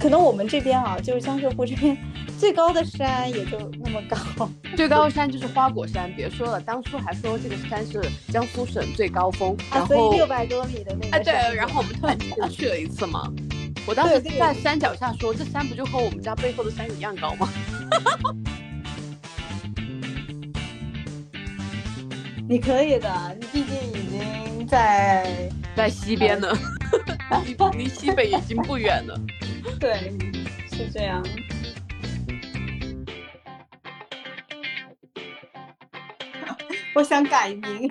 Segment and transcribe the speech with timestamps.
[0.00, 1.96] 可能我们这边啊，就是江浙沪这边
[2.38, 6.12] 最高的山也就那么高， 最高的山就是花果山。
[6.14, 13.32] 别说了，当初还说这个山是江苏省最高峰，然所后以六百多米的那个哎对，然后我们突然间去了一次嘛。
[13.88, 17.48] 我当时在山脚下说，这山不就和我们家背后的山一样高吗？
[22.54, 26.46] 你可以的，你毕竟已经在在西边呢，
[27.44, 29.20] 离 离西北已经不远了。
[29.80, 30.12] 对，
[30.70, 31.20] 是这样。
[36.94, 37.90] 我想改名，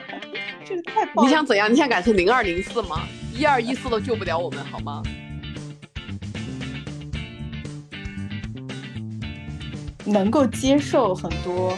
[0.64, 1.70] 这个太暴你想怎样？
[1.70, 3.06] 你想改成零二零四吗？
[3.34, 5.02] 一二一四都救不了我们，好吗？
[10.06, 11.76] 能够接受很多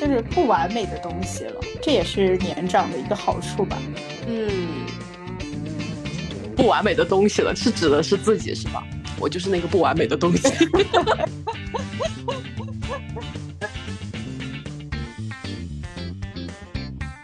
[0.00, 3.76] 就是不完美的东西了，这也是年长的一个好处吧。
[4.26, 4.48] 嗯，
[6.56, 8.82] 不完美的东西了，是指的是自己是吧？
[9.18, 10.48] 我就是那个不完美的东西。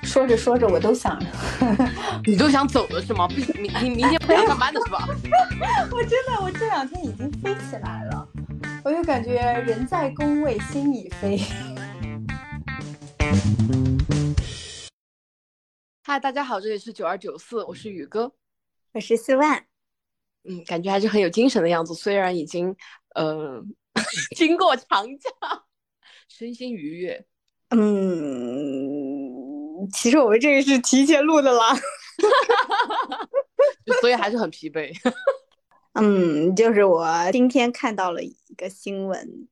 [0.03, 1.19] 说着说着，我都想，
[2.27, 3.27] 你都想走了是吗？
[3.27, 5.09] 不，明明明天不想上班的是吧？
[5.91, 8.29] 我真的，我这两天已经飞起来了，
[8.85, 11.41] 我就感觉人在工位，心已飞。
[16.03, 18.33] 嗨，大家好，这里是九二九四，我是宇哥。
[18.93, 19.67] 我是四万，
[20.45, 22.75] 嗯，感觉还是很有精神的样子，虽然已经
[23.15, 23.62] 呃
[24.37, 25.31] 经过长假，
[26.28, 27.27] 身心愉悦。
[27.70, 27.81] 嗯，
[29.93, 31.77] 其实我们这个是提前录的啦。
[34.00, 34.91] 所以还是很疲惫。
[35.95, 39.48] 嗯，就是我今天看到了一个新闻，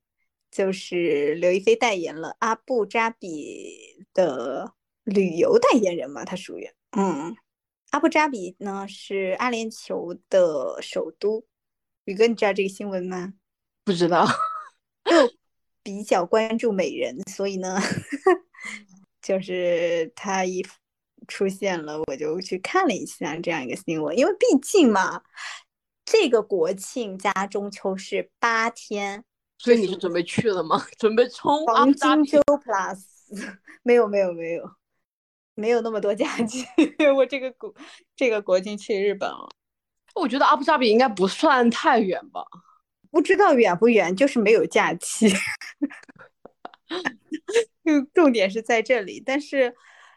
[0.55, 7.35] 就是刘亦菲代言了阿布扎比的旅游代言人嘛，她属于嗯，
[7.89, 11.45] 阿布扎比呢是阿联酋的首都。
[12.05, 13.33] 宇哥，你知道这个新闻吗？
[13.83, 14.25] 不知道，
[15.03, 15.11] 就
[15.83, 17.77] 比较关注美人，所以呢，
[19.21, 20.65] 就是他一
[21.27, 25.21] 出现了，我就去看了一下这样一个新闻，因为毕竟嘛，
[26.05, 29.25] 这个国庆加中秋是八天，
[29.57, 30.85] 所以你是准备去了吗？
[30.99, 32.99] 准备冲阿黄金周 plus，
[33.83, 34.69] 没有没有没有
[35.55, 36.65] 没有那么多假期，
[37.15, 37.73] 我这个国
[38.15, 39.49] 这个国庆去日本了，
[40.13, 42.43] 我觉得阿布扎比应该不算太远吧。
[43.11, 45.29] 不知道远不远，就是没有假期。
[47.85, 49.73] 就重点是在这里，但是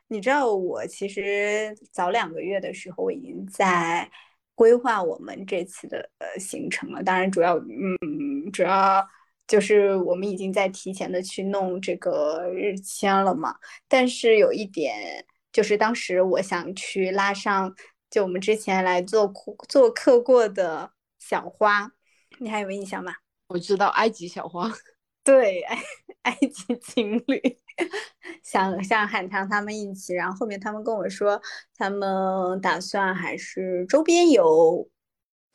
[0.08, 4.10] 你知道，我其实早两个月的时候，我已经在
[4.56, 7.00] 规划我们这次的呃行程了。
[7.02, 9.08] 当然，主要嗯，主要
[9.48, 13.56] 就是我们已经在提前的去弄这个日签了嘛。
[13.88, 17.74] 但是有一点，就是当时我想去拉上，
[18.08, 19.32] 就我们之前来做
[19.68, 21.90] 做客过的小花，
[22.38, 23.12] 你还有印象吗？
[23.48, 24.70] 我知道埃及小花，
[25.24, 25.82] 对，埃
[26.22, 27.40] 埃及情侣，
[28.44, 31.40] 想想喊上他们一起，然后后面他们跟我说，
[31.74, 34.88] 他们打算还是周边游。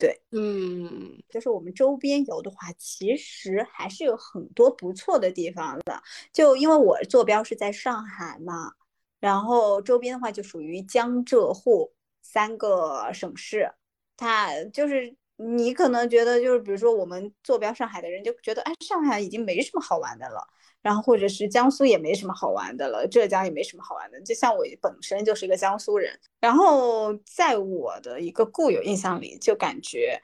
[0.04, 6.02] 对，嗯，就是我们周边游的话，其实还是有很多不错的地方的。
[6.32, 8.72] 就因为我坐标是在上海嘛，
[9.18, 13.72] 然后周边的话就属于江浙沪三个省市，
[14.16, 15.16] 它就是。
[15.36, 20.46] 你可能觉得就是，比如说我们坐标上海的人就觉得，哎，上海已经没什么好玩的了，
[20.84, 24.20] 然后或者是江苏也没什么好玩的了，浙江也没什么好玩的。
[24.20, 30.20] 就像我本身就是一个江苏人，然后在我的一个固有印象里，就感觉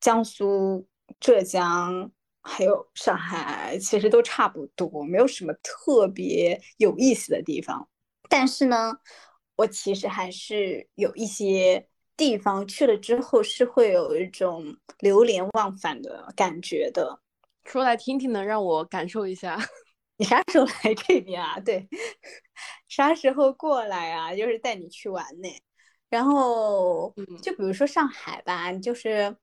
[0.00, 0.86] 江苏、
[1.20, 7.88] 浙江还有上海其实都差不多，没有什么特别有意思的地方。
[8.30, 8.94] 但是呢，
[9.56, 11.86] 我其实还是有一些。
[12.18, 17.20] 地方去了之后是会有一种流连忘返的感觉的，
[17.66, 19.58] 说来听听呢，让我感受一下。
[20.18, 21.58] 你啥时候来这边啊？
[21.60, 21.88] 对，
[22.88, 24.34] 啥时候过来啊？
[24.34, 25.48] 就是带你去玩呢。
[26.08, 29.36] 然后，就比如说上海吧，就是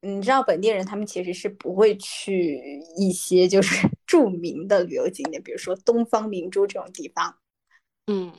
[0.00, 2.60] 你知道本地人他们其实是不会去
[2.98, 7.38] 一些就是 著名的旅游景点，比如说东方明珠这种地方。
[8.06, 8.32] 嗯，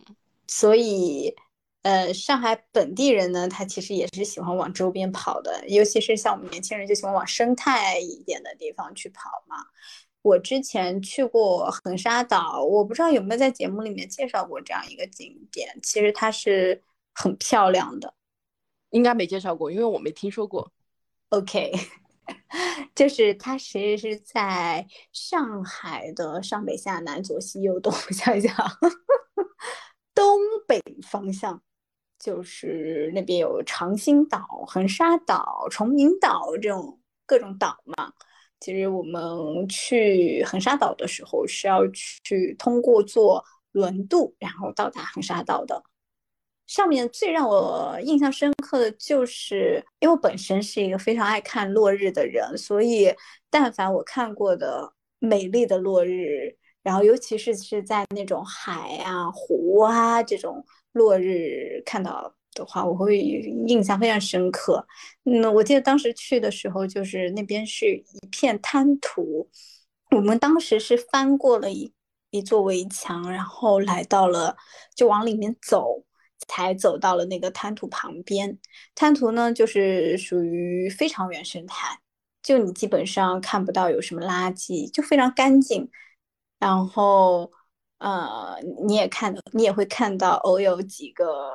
[0.47, 1.35] 所以。
[1.83, 9.57] 呃，上海本地人呢，他其实也是喜欢往周边跑的，尤其是像我们年轻人就喜欢往生态一点的地方去跑嘛。
[10.23, 16.81] 我之前去过横沙岛，我不知道有没有在节目里面介绍过这样一个景点，其实它是
[17.13, 18.15] 很漂亮的。
[18.91, 20.71] 应该没介绍过，因为我没听说过。
[21.29, 21.73] OK，
[22.95, 28.55] 就是它其实是在上海的上北下南左西右东，我想一想，
[30.15, 31.61] 东北方向，
[32.17, 38.13] 就是那边有长兴岛、横沙岛、崇明岛这种各种岛嘛。
[38.63, 43.43] 其实我们去横沙岛的时候是要去通过坐
[43.73, 45.83] 轮渡，然后到达横沙岛的。
[46.65, 53.13] 上面最让我印象深刻的就是，因为我本身是一个非常爱看落日的人，所以
[53.49, 62.33] 但凡我看过的美丽的落日，然后尤其是是在那种海啊、湖啊这种落日看到。
[62.53, 64.85] 的话，我会印象非常深刻。
[65.25, 69.49] 嗯，我记得当时去的时候，就是那边是一片滩涂，
[70.11, 71.93] 我们当时是翻过了一
[72.31, 74.55] 一座围墙，然后来到了，
[74.95, 76.03] 就往里面走，
[76.47, 78.57] 才走到了那个滩涂旁边。
[78.95, 81.99] 滩涂呢，就是属于非常原生态，
[82.41, 85.89] 就你基本上看不到有什么垃圾，就非常干净。
[86.59, 87.51] 然后，
[87.99, 91.51] 呃，你也看，你也会看到偶有几个。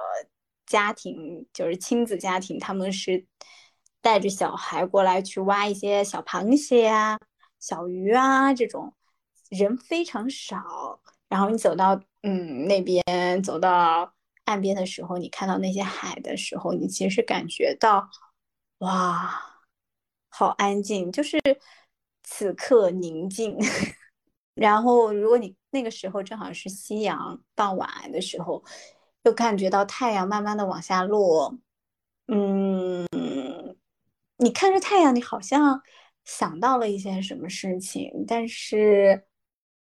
[0.69, 3.27] 家庭就是亲子家庭，他们是
[4.03, 7.19] 带着小孩过来去挖一些小螃蟹啊、
[7.59, 8.95] 小鱼啊这种，
[9.49, 11.01] 人非常少。
[11.29, 13.03] 然后你走到嗯那边，
[13.43, 18.09] 走到岸边的时候，你看到那些海的时候，你其实感觉到
[18.79, 19.43] 哇，
[20.29, 21.41] 好安静，就是
[22.23, 23.57] 此刻宁静。
[24.55, 28.63] 然后如果你那个时候正好是夕阳傍晚的时候。
[29.25, 31.59] 就感觉到太阳慢慢的往下落，
[32.29, 33.07] 嗯，
[34.39, 35.83] 你看着太阳，你好像
[36.25, 39.27] 想到了一些什么事情，但是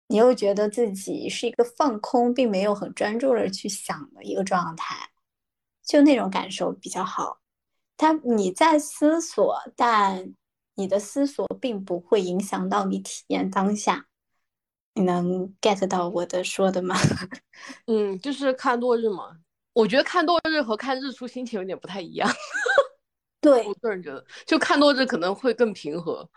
[0.07, 5.09] 你又觉得自己是一个放空，并没有很专注的去想的一个状态，
[5.83, 7.39] 就那种感受比较好。
[7.97, 10.33] 他你在思索，但
[10.75, 14.07] 你的思索并不会影响到你体验当下。
[14.95, 16.95] 你能 get 到我的说的吗？
[17.87, 19.37] 嗯，就是看落日嘛。
[19.73, 22.29] 我觉得看落日和看日出心情有点不太一样。
[23.41, 26.29] 对我个人觉得，就看落日可能会更平和。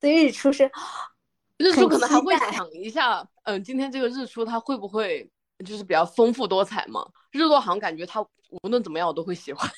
[0.00, 0.70] 对，日出是
[1.56, 5.30] 日出可能还会想一下，嗯，今天这个日出它会不会
[5.64, 7.06] 就是比较丰富多彩嘛？
[7.30, 8.20] 日落好像感觉它
[8.62, 9.70] 无论怎么样我都会喜欢。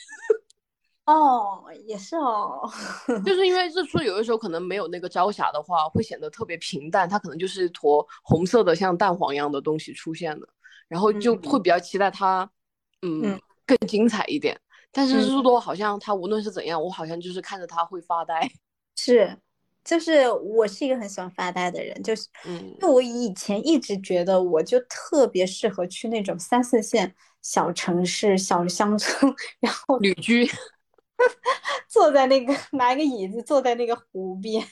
[1.11, 2.63] 哦，也是哦，
[3.27, 10.49] 就是因为日出有的时候可能没有那个朝霞的话，会显得特别平淡，它可能就是一坨红色的像蛋黄一样的东西出现的，
[10.87, 12.49] 然后就会比较期待它，
[13.03, 14.59] 嗯，更精彩一点。
[14.93, 18.49] 但是日落好像它无论是怎样，我好像就是看着它会发呆。
[18.97, 19.37] 是，
[19.85, 30.49] 就是我是一个很喜欢发呆的人，就是，嗯，因为我以前一直觉得我就特别适合去那种三四线小城市、小乡村， 然后旅居。
[31.89, 34.65] 坐在那个拿一个椅子坐在那个湖边，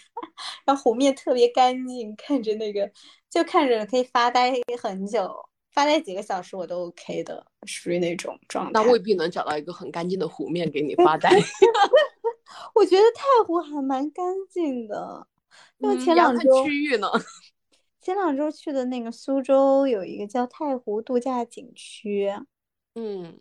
[0.64, 2.90] 然后湖面特别干净，看着那个
[3.28, 5.34] 就看着可以发呆很久，
[5.72, 8.70] 发呆几个小时我都 OK 的，属于那种状态。
[8.72, 11.30] 那未必能找到一个很干净的湖面给你发呆。
[12.74, 15.26] 我觉得太湖还蛮干净的，
[15.78, 17.08] 因为前两周区域呢，
[18.00, 22.32] 前两周去的那个苏州有一个叫太湖度假景区，
[22.94, 23.38] 嗯，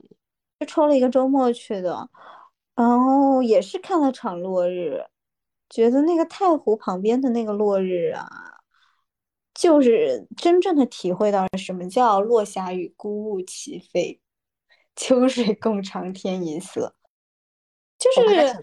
[0.60, 2.10] 就抽了一个周末去的。
[2.78, 5.04] 然后也是看了场落日，
[5.68, 8.30] 觉得那个太湖旁边的那个落日啊，
[9.52, 14.22] 就是真正的体会到了什么叫落霞与孤鹜齐飞，
[14.96, 16.94] 秋水共长天一色，
[17.98, 18.54] 就是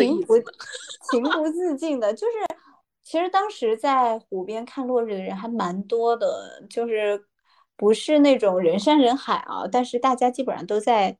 [0.00, 0.38] 情不
[1.12, 2.14] 情不自禁的。
[2.14, 2.32] 就是
[3.04, 7.22] 其实当时在湖边看落日的人还蛮多的，就是
[7.76, 11.18] 不是那种人山人海啊，但是大家基本上都在。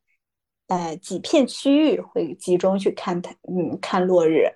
[0.69, 4.47] 呃，几片区域会集中去看它，嗯，看落日。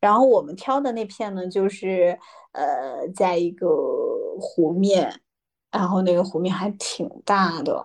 [0.00, 2.18] 然后我们挑的那片呢，就是
[2.52, 3.66] 呃，在一个
[4.38, 5.20] 湖面，
[5.70, 7.84] 然后那个湖面还挺大的。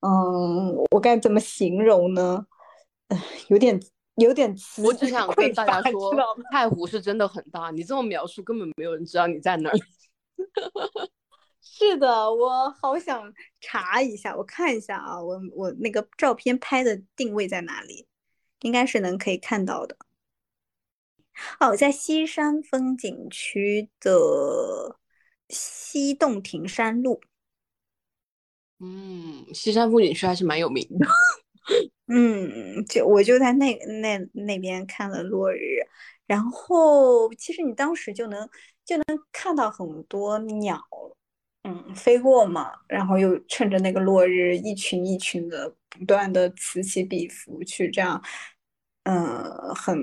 [0.00, 2.46] 嗯，我该怎么形容呢？
[3.48, 3.78] 有点
[4.16, 6.14] 有点词我只想跟大家说，
[6.50, 7.70] 太湖是真的很大。
[7.70, 9.76] 你这么描述，根本没有人知道你在哪儿。
[11.64, 18.06] 是的，我好想查一下，我看一下啊，我我那个照片拍的定位在哪里？
[18.60, 19.96] 应该是能可以看到的。
[21.60, 24.98] 哦，在西山风景区的
[25.48, 27.20] 西洞庭山路。
[28.80, 31.06] 嗯，西山风景区还是蛮有名的。
[32.08, 35.78] 嗯，就我就在那那那边看了落日，
[36.26, 38.48] 然后其实你当时就能
[38.84, 40.80] 就能看到很多鸟。
[41.64, 48.20] 嗯，飞过嘛，然后又趁着那个落日，一群一群的不断的此起彼伏，去这样，
[49.04, 49.96] 嗯，很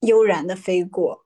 [0.00, 1.24] 悠然的飞过。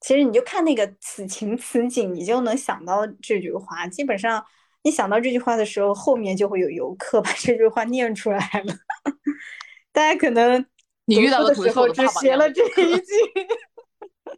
[0.00, 3.86] 其实你就看那个此情此景，你就能想到这句话。
[3.86, 4.44] 基本上
[4.82, 8.74] 你想到这句话的时候，后面就会有游客把这句话念出来了。
[9.92, 10.64] 大家可能
[11.06, 13.12] 你遇到的时候只学了这一句，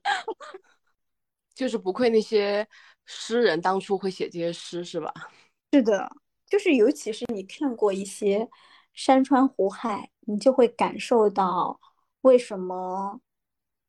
[1.54, 2.66] 就是不愧那些
[3.06, 5.12] 诗人当初会写这些诗，是吧？
[5.72, 6.10] 是的，
[6.46, 8.48] 就是尤其是你看过一些
[8.92, 11.80] 山川湖海，你就会感受到
[12.22, 13.20] 为什么。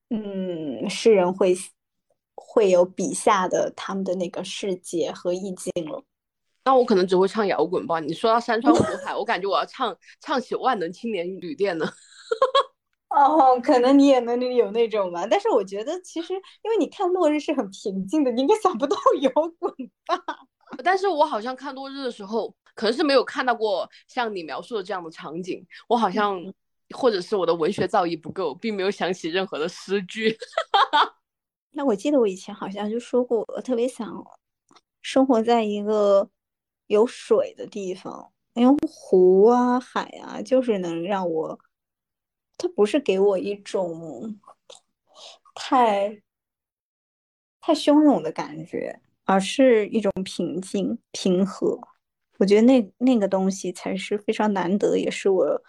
[0.10, 1.56] 嗯，诗人会
[2.36, 6.04] 会有笔下的他们的那个世界和意境了。
[6.66, 8.00] 那我可能只会唱摇滚吧。
[8.00, 11.86] 你说到山川湖 海，我感觉我要唱唱起万能青年旅店呢。
[13.16, 15.28] 哦，可能你也能有那种吧。
[15.30, 19.74] 但是我觉得其实，因为你看落日是很平静的，你应该想不到摇滚
[20.06, 20.18] 吧。
[20.84, 25.66] 但是我好像看落日的时候，可能是没有看到过像你描述的这样的场景。
[25.88, 26.42] 我好像。
[26.96, 30.38] 或者是我的文学造诣不够，并没有想起任何的诗句。
[31.72, 34.24] 那我记得我以前好像就说过，我特别想
[35.02, 36.30] 生活在一个
[36.86, 41.58] 有水的地方，因为湖啊、海啊，就是能让我，
[42.58, 44.40] 它不是给我一种
[45.56, 46.22] 太
[47.60, 51.80] 太汹涌的感觉，而是一种平静、平和。
[52.40, 55.64] 我觉得那那个东西才是非常难得，也是我。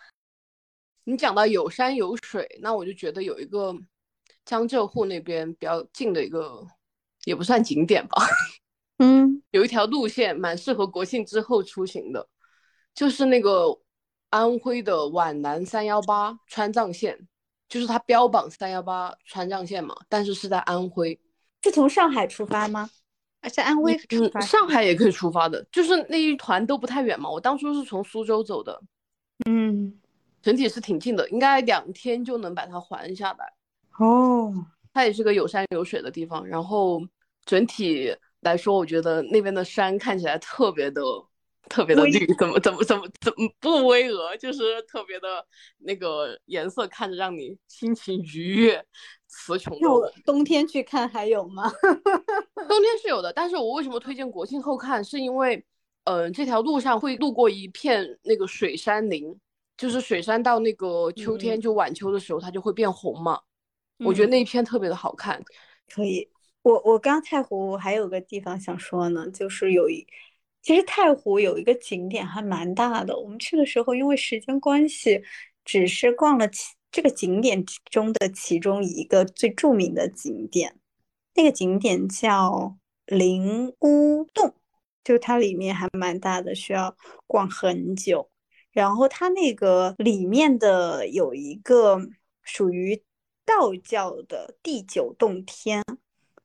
[1.04, 3.76] 你讲到有山有水，那我就觉得有一个
[4.44, 6.66] 江浙沪那边比较近的一个，
[7.24, 8.22] 也不算景点吧。
[8.98, 12.26] 嗯，有一条路线蛮适合国庆之后出行的，
[12.94, 13.78] 就是那个
[14.34, 17.16] 安徽的皖南三幺八川藏线，
[17.68, 21.16] 就是它标榜三幺八川藏线嘛，但是是在安徽。
[21.62, 22.90] 是从上海出发吗？
[23.42, 24.40] 而且安徽出发？
[24.40, 27.30] 上海也可以出发的，就是那一团都不太远嘛。
[27.30, 28.82] 我当初是从苏州走的。
[29.46, 30.00] 嗯。
[30.42, 33.52] 整体是挺近的，应该两天就能把它环下来。
[34.00, 34.52] 哦，
[34.92, 36.44] 它也是个有山有水的地方。
[36.44, 37.00] 然后
[37.44, 41.00] 整体来说，我觉得那边的山看起来特别的、
[41.68, 45.44] 特别的绿，怎么怎么怎么怎么不巍峨，就是特别的
[45.78, 48.84] 那个颜色，看着让你心情愉悦、
[49.26, 49.76] 词穷。
[49.80, 49.88] 那
[50.24, 51.70] 冬天去看还有吗？
[52.68, 55.02] 冬天是有的，但是我为什么推荐国庆后看？
[55.02, 55.64] 是因为，
[56.04, 59.38] 嗯，这条路上会路过一片那个水杉林。
[59.76, 63.40] 就是水杉到那个秋天，就晚秋的时候，它就会变红嘛。
[64.04, 65.42] 我觉得那一片特别的好看。
[65.92, 66.28] 可以，
[66.62, 70.06] 我我刚太湖还有个地方想说呢，就是有一，
[70.64, 73.14] 其实太湖有一个景点还蛮大的。
[73.18, 75.22] 我们去的时候，因为时间关系，
[75.62, 80.74] 只是逛了其这个景点中的其中一个最著名的景点。
[81.34, 84.54] 那个景点叫灵乌洞，
[85.04, 88.30] 就它里面还蛮大的，需要逛很久。
[88.72, 92.00] 然后它那个里面的有一个
[92.42, 93.02] 属于
[93.44, 95.84] 道教的第九洞天，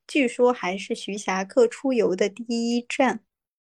[0.06, 3.24] 据说还是徐霞客出游的第一站。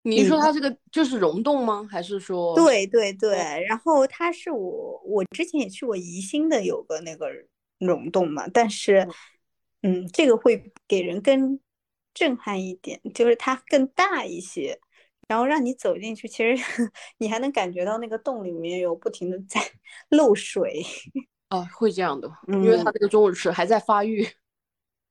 [0.08, 1.86] 你说它这个就是溶洞吗？
[1.90, 2.54] 还是说？
[2.54, 3.36] 对对对，
[3.68, 7.28] 然后它是我我之前也去过宜兴的有个那个
[7.78, 9.06] 溶洞嘛，但是
[9.82, 11.60] 嗯，这个会给人更
[12.14, 14.80] 震撼一点，就是它更大一些。
[15.28, 16.56] 然后让你走进去，其实
[17.18, 19.60] 你还能感觉到那个洞里面有不停的在
[20.08, 20.82] 漏水。
[21.50, 24.26] 哦，会这样的，因为它这个钟乳石还在发育。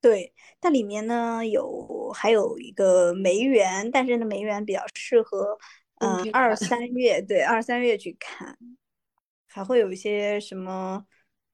[0.02, 5.58] 对，它里面呢有还有一个梅园，但是那梅园比较适合
[6.00, 8.58] 嗯二三月，对二三月去看。
[9.48, 11.08] 还会有一些什么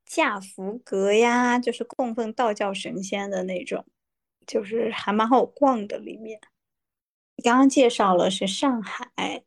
[0.05, 3.85] 驾福阁呀，就是供奉道教神仙的那种，
[4.45, 6.41] 就是还蛮好逛的里面。
[7.41, 9.45] 刚刚介绍了是上海、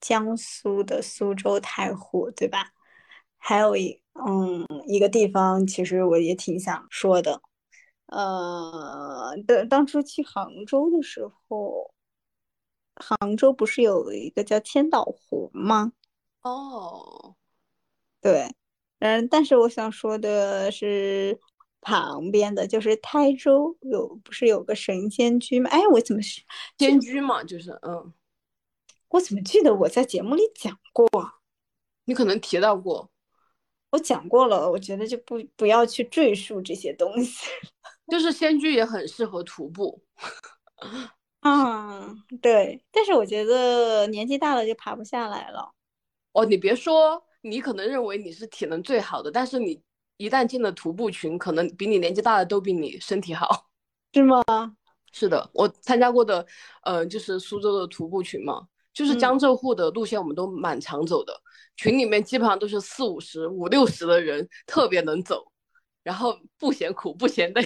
[0.00, 2.72] 江苏的苏州、太湖，对吧？
[3.36, 7.40] 还有一嗯一个地方，其实我也挺想说的。
[8.08, 11.94] 呃，当当初去杭州的时候，
[12.96, 15.92] 杭州不是有一个叫千岛湖吗？
[16.42, 17.36] 哦，
[18.20, 18.54] 对，
[18.98, 21.40] 嗯，但是我想说的是。
[21.80, 25.70] 旁边的就是台州有不是有个神仙居吗？
[25.70, 26.42] 哎，我怎么是
[26.76, 27.42] 仙居嘛？
[27.44, 28.12] 就是嗯，
[29.10, 31.08] 我怎么记得我在节目里讲过？
[32.04, 33.08] 你可能提到过，
[33.90, 34.68] 我讲过了。
[34.72, 37.46] 我觉得就不不要去赘述这些东西。
[38.10, 40.02] 就是仙居也很适合徒步。
[41.42, 42.82] 嗯，对。
[42.90, 45.72] 但是我觉得年纪大了就爬不下来了。
[46.32, 49.82] 哦，你别说，你可能认为你是体能最好的，但是你。
[50.20, 53.68] 一旦进了徒步群，可能比你年纪大的都比你身体好，
[54.12, 54.42] 是吗？
[55.12, 56.44] 是的，我参加过的，
[56.82, 61.40] 呃，就是苏州的徒步群嘛，就是江浙沪的路线，我们都蛮常走的。
[61.76, 65.44] 群里面基本上都是四五十、五六十的人，特别能走。
[66.02, 67.64] 然后不嫌苦不嫌累。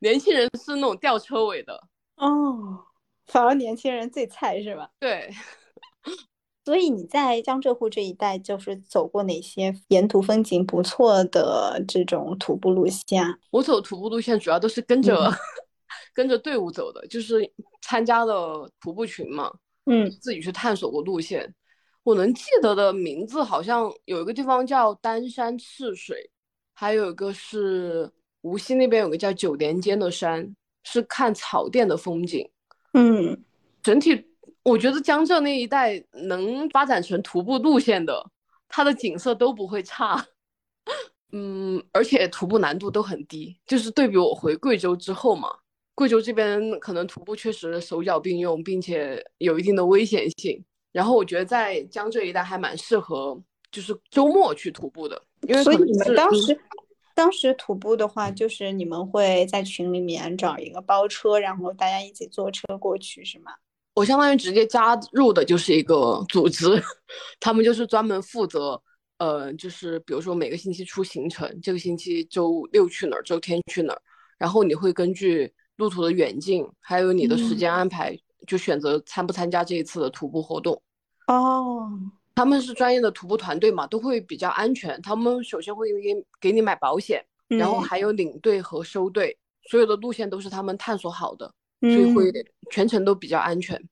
[0.00, 1.80] 年轻人是那种吊车尾的
[2.16, 2.84] 哦，
[3.26, 4.90] 反而年轻人最菜是吧？
[4.98, 5.30] 对。
[6.62, 13.24] 所以你在江浙沪这一带，就是走过哪些沿途风景不错的这种徒步路线？
[13.50, 15.32] 我走徒步路线主要都是跟着
[16.14, 19.50] 跟着队伍走的，就是参加了徒步群嘛，
[19.86, 21.52] 嗯，自己去探索过路线。
[22.02, 26.30] 我能记得的名字好像有一个地方叫丹山赤水，
[26.72, 28.08] 还有一个是
[28.42, 30.54] 无锡那边有个叫九连尖的山，
[30.84, 32.48] 是看草甸的风景。
[32.94, 33.42] 嗯，
[33.82, 34.26] 整体。
[34.62, 38.22] 我觉得江浙那一带能发展成徒步路线的，
[38.68, 40.22] 它的景色都不会差，
[41.32, 43.58] 嗯，而且徒步难度都很低。
[43.66, 45.48] 就是对比我回贵州之后嘛，
[45.94, 50.62] 贵州这边可能徒步确实手脚并用，并且有一定的危险性。
[50.92, 53.42] 然后我觉得在江浙一带还蛮适合，
[53.72, 55.20] 就是周末去徒步的。
[55.48, 56.60] 因为所以你们当时
[57.20, 63.52] 当时徒步的话，就是你们会在群里面找一个包车，然后大家一起坐车过去，是吗？
[63.92, 66.82] 我相当于直接加入的就是一个组织，
[67.38, 68.82] 他们就是专门负责，
[69.18, 74.00] 呃，就是比如说每个星期出行程，这个星期周六去哪儿，周天去哪儿，
[74.38, 80.80] 然后你会根据路途的远近，还有你的时间安排，就选择参不参加这一次的徒步活动。
[81.26, 81.86] 哦，
[82.34, 85.00] 他们是专业的徒步团队嘛，都会比较安全。
[85.02, 89.36] 他们首先会给给你买保险，然后还有领队和收队，
[89.68, 91.52] 所有的路线都是他们探索好的。
[91.80, 92.30] 所以会
[92.70, 93.82] 全程都比较安全。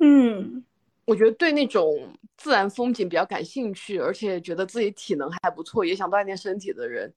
[0.00, 0.64] 嗯，
[1.04, 7.14] 我觉得对那种自然风景比较感兴趣，而且觉得自己体能还不错，也想锻炼身体的人，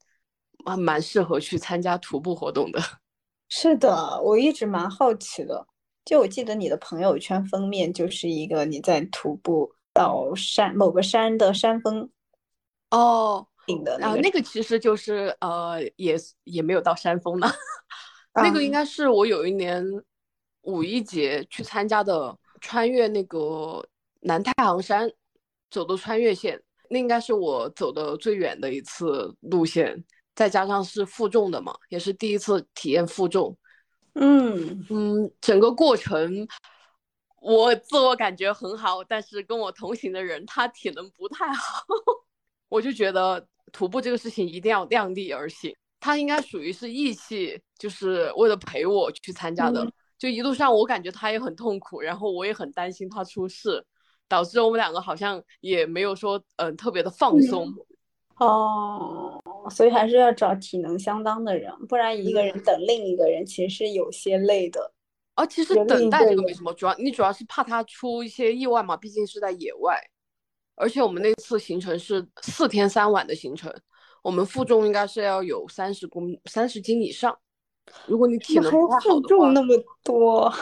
[0.64, 2.80] 啊，蛮适合去参加徒步活动的。
[3.50, 5.66] 是的，我一直蛮好奇的。
[6.04, 12.08] 就我记得你的朋友圈封面就是一个你在徒步到山某个山的山峰。
[12.90, 17.46] 哦，顶的然后那个其实就是呃，也也没有到山峰呢。
[18.34, 19.84] 那个应该是我有一年
[20.62, 23.84] 五一节去参加的，穿越那个
[24.20, 25.10] 南太行山
[25.70, 33.56] 走的穿越线，那应该是我走的最远的一次路线，再加上是负重的嘛，也是第一次体验负重。
[34.14, 36.46] 嗯嗯，整个过程
[37.40, 41.84] 我自我感觉很好，但是跟我同行的人他体能不太好，
[42.68, 45.74] 我就觉得徒步这个事情一定要量力而行。
[46.00, 49.86] 他应该属于是义气，就是为了陪我去参加的。
[50.16, 53.84] 就一路上我感觉他也很痛苦，然后我也很担心他出事，
[54.28, 57.72] 导致我们两个好像也没有说嗯特别的放松。
[58.36, 64.92] 哦，所以还是要找体能相当的人，不然一个人等另一个人其实是有些累的。
[65.38, 69.96] 啊，其实等待这个没什么，主要你主要是怕他出一些意外嘛，毕竟是在野外。
[70.74, 73.72] 而且我们那次行程是四天三晚的行程。
[74.22, 77.38] 我们负重应该是要有三十公三十斤以上，
[78.06, 80.52] 如果你体能不太好的话，那么多，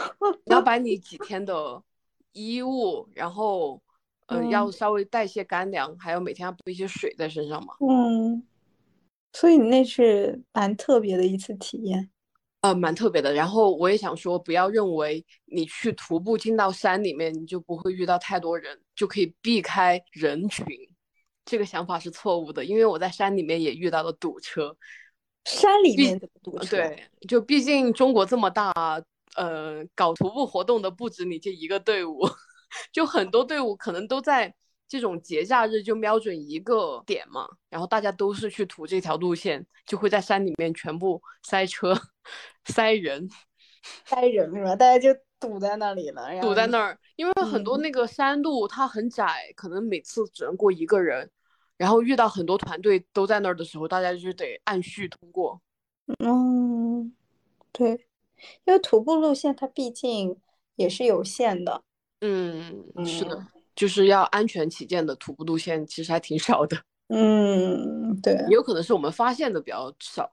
[0.45, 1.81] 你要 把你几天的
[2.33, 3.81] 衣物，然后
[4.27, 7.73] 嗯，要稍微带些干粮，还有每天要补一些水在身上嘛。
[7.79, 8.43] 嗯，
[9.33, 12.11] 所以你那是蛮特别的一次体验，
[12.67, 13.33] 呃，蛮特别的。
[13.33, 20.65] 然后我也想说，不要认为你去徒步进到山里面，你就不会遇到太多人，就可以避开人群。
[21.45, 24.75] 这个想法是错误的，因为我在山里面也遇到了堵车。
[25.45, 26.75] 山里面怎么堵车？
[26.75, 28.73] 对，就毕竟中国这么大，
[29.37, 32.19] 呃，搞徒步活动的不止你这一个队伍，
[32.91, 34.53] 就很多队伍可能都在
[34.87, 41.93] 这种节假日就瞄准一个点嘛，然后大家都是去图这条路线，就会在山里面全部塞车、
[42.65, 43.29] 塞人、
[44.05, 44.75] 塞人是吧？
[44.75, 45.19] 大家就。
[45.39, 51.29] 堵在那里了，堵在那儿，因为很多那个山路它很窄，可能每次只能过一个人，
[51.77, 55.61] 然后遇到很多团队都在那儿的时候，大家就得按序通过。
[56.17, 57.13] 嗯，
[57.71, 57.91] 对，
[58.65, 60.35] 因为徒步路线它毕竟
[60.75, 61.83] 也是有限的。
[62.21, 63.45] 嗯，是的，
[63.77, 66.77] 就是要安全起见的徒步路线其实还挺少的。
[67.07, 70.29] 嗯，对，也有可能是我们发现的比较少。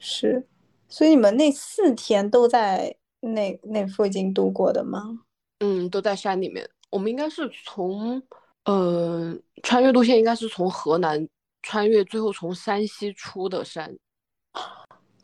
[0.00, 0.44] 是，
[0.88, 2.96] 所以你们那四天都在。
[3.26, 5.18] 那那附近度过的吗？
[5.60, 6.68] 嗯，都在山里面。
[6.90, 8.22] 我们应该是从，
[8.66, 11.26] 呃，穿越路线应该是从河南
[11.62, 13.96] 穿越，最后从山西出的山。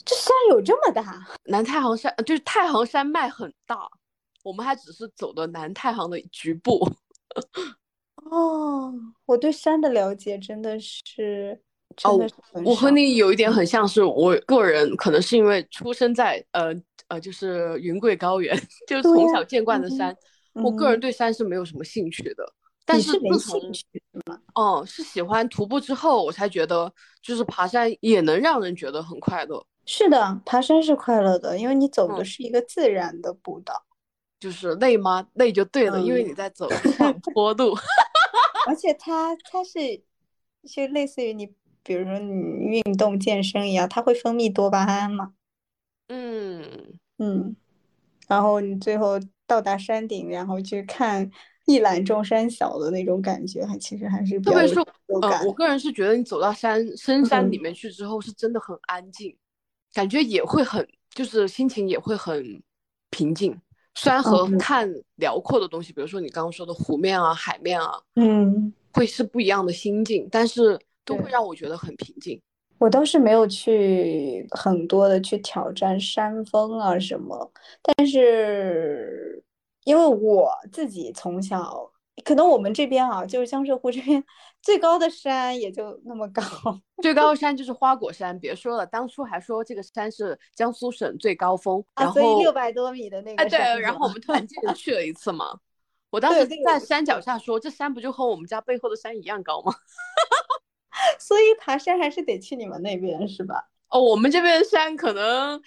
[0.03, 1.29] 这山有这么大？
[1.45, 3.87] 南太行山就是太行山脉很大，
[4.43, 6.91] 我们还只是走的南太行的局部。
[8.31, 8.93] 哦，
[9.27, 11.61] 我对山的了解真的是。
[12.05, 12.17] 哦，
[12.65, 16.73] 我和你有一点很像是，我个人可能是因为出生在呃
[17.09, 20.17] 呃，就是云贵高原， 就是从小见惯的山。
[20.55, 22.45] 我个人对山是没有什么兴趣的，
[22.87, 23.85] 但是没兴趣
[24.25, 24.41] 吗？
[24.55, 26.91] 哦，是喜欢徒步之后，我才觉得
[27.21, 29.67] 就是爬山也能让人觉得很快乐。
[29.85, 33.75] 是的，爬山是快乐的，因为你走的是一个自然的步道。
[34.41, 35.29] 就是累吗？
[35.35, 37.77] 累就对了，因为你在走上坡度。
[38.67, 39.79] 而且它它是
[40.67, 41.47] 就类似于你，
[41.83, 45.35] 比如说你运动健身一样，它会分泌多巴胺嘛。
[46.09, 47.55] 嗯嗯，
[48.27, 51.31] 然后你最后到达山顶，然后去看
[51.67, 54.75] 一览众山小的那种感觉，还其实还是特别是
[55.23, 59.37] 嗯，我个人是觉得你走到山深山里面去之后，是真的很安静，
[59.93, 62.63] 感觉也会很就是心情也会很
[63.11, 63.61] 平静。
[64.03, 72.41] 虽然和看辽阔的东西，比如说你刚刚说的湖面啊、海面啊，嗯，会是不一样的心境，但是都会让我觉得很平静。
[72.79, 79.45] 我倒是没有去很多的去挑战山峰啊什么，但是
[79.85, 81.93] 因为我自己从小，
[82.25, 84.23] 可能我们这边啊，就是江浙沪这边
[84.63, 86.43] 最高的山也就那么高，
[87.03, 88.39] 最高的山就是花果山。
[88.39, 95.59] 别说了，当初还说这个山是江苏省最高峰，啊，所以六百多米的那个，哎，对，然后我们团建去了一次嘛，
[96.11, 99.73] 我当时在山脚下说，这山不就和我们家背后的山一样高吗？
[101.19, 103.69] 所以爬山还是得去你们那边是吧？
[103.89, 105.61] 哦，我们这边山可能，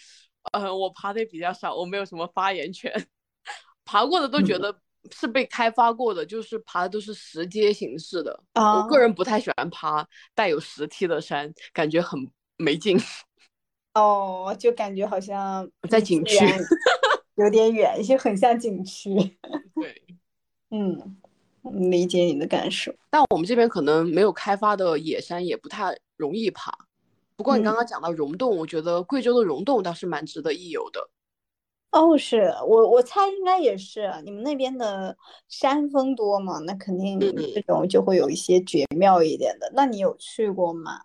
[0.51, 2.91] 呃，我爬的比较少，我没有什么发言权。
[3.85, 4.73] 爬过的都觉得
[5.11, 8.43] 是被开发过的，就是爬的都是石阶形式的。
[8.55, 12.19] 我个人不太喜欢爬带有石梯的山，感觉很
[12.57, 12.97] 没劲。
[13.95, 16.37] 哦，就感觉好像在景区，
[17.35, 19.13] 有点远，就很像景区。
[19.75, 20.03] 对，
[20.71, 21.17] 嗯。
[21.89, 26.77] 理解你的感受，但我们这边可能没有开发的野山，也不太容易爬。
[27.37, 31.09] 不过你刚刚讲到溶洞，我觉得贵州的溶洞倒是蛮值得一游的。
[31.93, 35.15] 哦，是我我猜应该也是，你们那边的
[35.47, 37.19] 山峰多嘛，那肯定
[37.53, 39.71] 这种就会有一些绝妙一点的。
[39.75, 40.99] 那你有去过吗？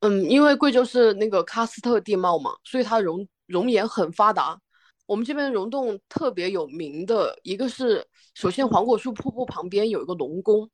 [0.00, 4.58] 嗯，因为贵州是那个喀斯特地貌嘛，所以它熔熔岩很发达。
[5.04, 8.02] 我们这边溶洞特别有名的一个是，
[8.34, 10.70] 首先黄果树瀑布旁边有一个龙宫，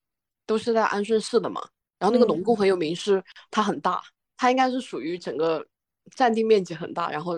[0.46, 1.60] 都是在安顺市的嘛。
[1.98, 4.00] 然后那个龙宫很有名，是它很大，
[4.36, 5.66] 它应该是属于整个
[6.14, 7.34] 占地面积很大，然后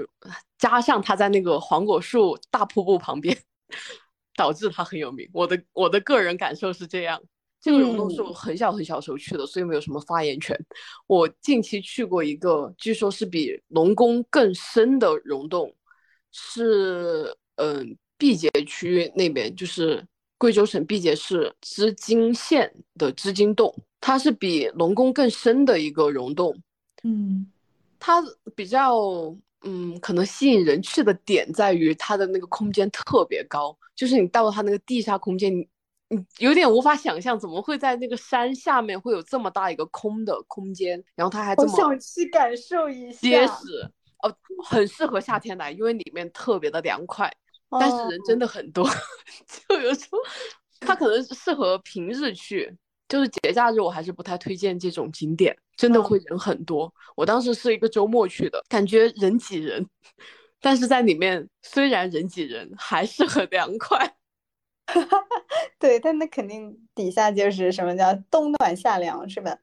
[0.59, 3.37] 加上它在那个黄果树大瀑布旁边，
[4.37, 5.29] 导致它很有名。
[5.33, 7.21] 我的我的个人感受是这样。
[7.61, 10.57] 这个溶洞是我很小很小时候去的，所以没有什么发言权。
[11.09, 15.75] 我近期去过一个，据说是比龙宫更深的溶洞。
[16.31, 20.07] 是，嗯，毕节区那边就是
[20.39, 26.57] 贵州省毕节市织金县的织金洞，它是比龙宫更深的一个溶洞。
[27.03, 27.51] 嗯，
[27.99, 28.23] 它
[28.55, 28.97] 比较，
[29.63, 35.69] 嗯，可能吸引人去的点在于它的那个空间特别高，就是你到了它那个地下空间，你
[36.09, 43.91] 你有点无法想象怎么会在那个山下面会有这么大一个空的空间，然后它还这么想去感受一下，结实。
[44.21, 44.35] 哦，
[44.65, 47.33] 很适合夏天来，因为里面特别的凉快，
[47.71, 48.85] 但是人真的很多，
[49.69, 50.19] 就有时候
[50.81, 52.77] 它可能适合平日去，
[53.09, 56.93] 就是节假日我还是不太推荐这种景点，真的会人很多。
[57.17, 59.89] 我当时是一个周末去的，感觉人挤人，
[60.61, 64.17] 但是在里面虽然人挤人，还是很凉快。
[65.79, 69.57] 对，但那肯定底下就是什么叫冬暖夏凉，是吧？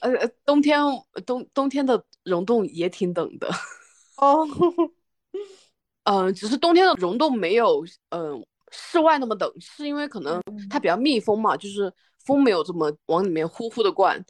[0.00, 0.10] 呃，
[0.44, 0.80] 冬天
[1.26, 3.48] 冬冬天的溶洞也挺冷的。
[4.16, 4.46] 哦，
[6.04, 11.92] 嗯， 只是冬天的溶洞没有嗯室外那么冷，是因为可能它比较密封嘛，就是
[12.26, 14.22] 风没有这么往里面呼呼的灌，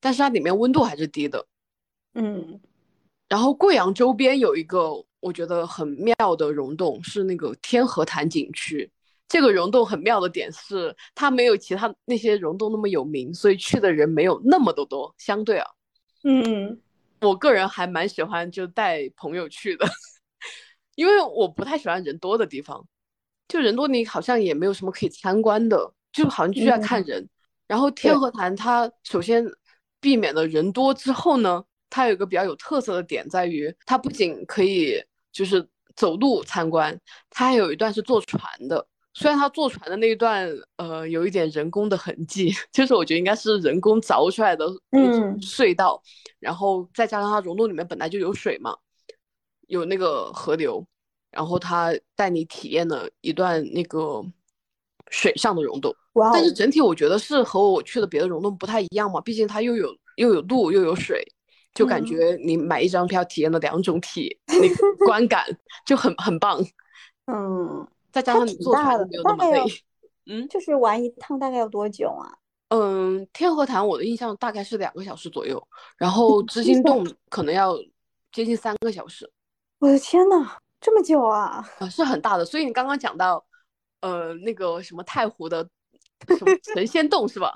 [0.00, 1.46] 但是它里面温度还是低的。
[2.14, 2.60] 嗯，
[3.28, 4.90] 然后贵阳周边有一个
[5.20, 8.90] 我觉得很妙的溶洞，是那个天河潭景区。
[9.28, 15.70] 这个溶洞很妙的点是，它没有其他那些溶洞那么有名，所以去的人没有那么的多，相对啊，
[16.24, 16.80] 嗯。
[17.20, 19.86] 我个人还蛮喜欢就带朋友去的，
[20.94, 22.86] 因为我不太喜欢人多的地方，
[23.48, 27.26] 就人多你好像也没有什么可以参观的，就好像就在看人。
[27.66, 29.44] 然后天河潭它首先
[30.00, 36.98] 避免了人多之后呢，它有一个比较有特色的点在于，它不仅可以就是走路参观，
[37.30, 38.86] 它还有一段是坐船的。
[39.16, 44.66] 虽然它坐船的那一段，呃，有一点人工的痕迹， 就是我觉得应该是人工凿出来的
[45.40, 46.02] 隧道，
[46.40, 48.76] 然后再加上它溶洞里面本来就有水嘛，
[49.68, 50.84] 有那个河流，
[51.30, 54.20] 然后它带你体验了一段那个
[55.14, 55.94] 水上的溶洞。
[56.32, 61.24] 但是整体我觉得是和我去的别的溶洞不太一样嘛，毕竟它又有又有路又有水，
[61.72, 64.74] 就感觉你买一张票体验了两种体那个
[65.06, 65.46] 观感，
[65.86, 66.60] 就很很棒。
[67.26, 67.86] 嗯。
[68.12, 69.60] 再加上你坐船没有那么累，
[70.26, 72.30] 嗯，就是玩一趟大概要多久啊？
[72.68, 75.60] 嗯，天河潭我的印象大概是两个小时左右，
[75.98, 77.76] 然后 知心洞可能要
[78.30, 79.28] 接近三个小时。
[79.80, 81.68] 我的天呐，这么久啊！
[81.80, 82.44] 啊，是很大的。
[82.44, 83.44] 所以你刚刚讲到，
[84.04, 85.66] 呃，那个什么太湖的
[86.36, 87.54] 什么 神仙洞是吧？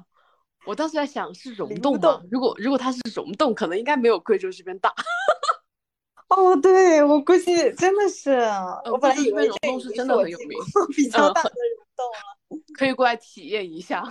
[0.64, 2.22] 我当时在想是溶洞吗？
[2.30, 4.92] 如果如果它是溶洞，可能应该没有贵州这边大。
[6.28, 8.30] 哦，对，我估计真的是，
[8.90, 10.58] 我本来以为溶洞是真的很有名，
[10.96, 14.02] 比较大的溶洞了，可以过来体验一下。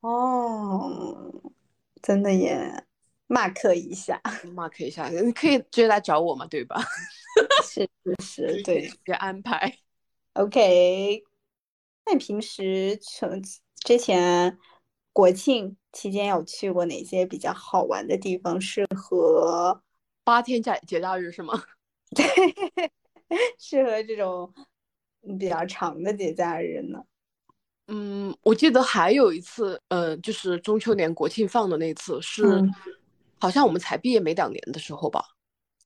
[0.00, 1.32] 哦，
[2.02, 2.84] 真的耶
[3.28, 4.20] ，mark 一下
[4.54, 6.82] ，mark 一下，你可以直接来找我嘛，对吧？
[7.64, 7.88] 是
[8.22, 9.72] 是是，对，直接安排。
[10.34, 11.22] OK，
[12.06, 13.42] 那你平时从
[13.84, 14.58] 之前？
[15.14, 18.58] 国庆期间有去过哪些比较好玩的地方？
[18.58, 19.82] 适合
[20.24, 21.52] 八天假节假日是吗？
[22.16, 22.24] 对，
[23.58, 24.50] 适合这种
[25.38, 26.98] 比较长的节假日呢。
[27.88, 32.42] 嗯，我记得还有一次，呃，就是中秋年国庆放的那次，是
[33.38, 35.22] 好像我们才毕业没两年的时候吧。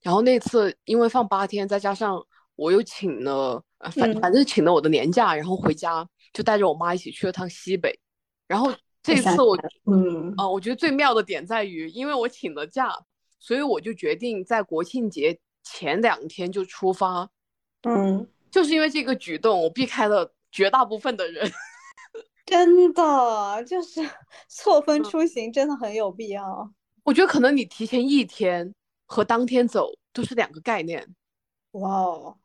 [0.01, 2.25] 然后那次因为放八天，再加上
[2.57, 7.97] 我又请了，反反正请了我的年假，然后回家就带着我妈一起去了趟西北，
[8.45, 8.69] 然后。
[9.03, 12.93] 这次我，嗯，啊，我觉得最妙的点在于，因为我请了假，
[13.39, 17.29] 所以我就决定在国庆节前两天就出发，
[17.83, 21.49] 嗯，就是因为这个举动，我避开了绝大部分的人，
[22.45, 24.01] 真的就是
[24.49, 26.69] 错峰出行真的很有必要。
[27.05, 31.15] 我觉得可能你提前一天和当天走都是两个概念。
[31.71, 32.37] 哇哦。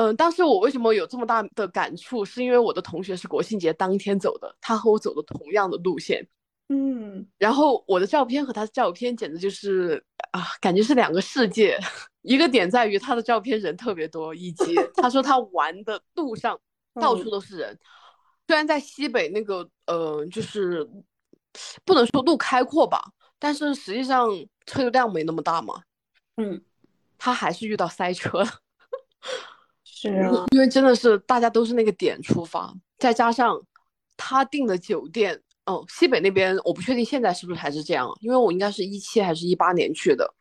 [0.00, 6.26] 嗯，当时我为什么有这么大的感触，是因为我的同学是国庆节当天走的，他和我走的同样的路线，
[6.70, 11.78] 嗯，然后我的照片和他的照片简直就是啊，感觉是两个世界。
[12.22, 16.58] 一个点在于他的照片人特别多，以及 他说他玩的路上
[16.94, 17.78] 到处都是人。
[18.46, 20.88] 虽然在西北那个呃，就是
[21.84, 23.04] 不能说路开阔吧，
[23.38, 24.30] 但是实际上
[24.64, 25.82] 车流量没那么大嘛，
[26.38, 26.62] 嗯，
[27.18, 28.48] 他还是遇到塞车了。
[30.00, 33.60] 是啊，因为真的是大家都是那个点出发，再加上
[34.16, 40.32] 他订的酒店，哦，西北那边我不确定现在是不是还是这样，因为我应该是一七还是一八年去的，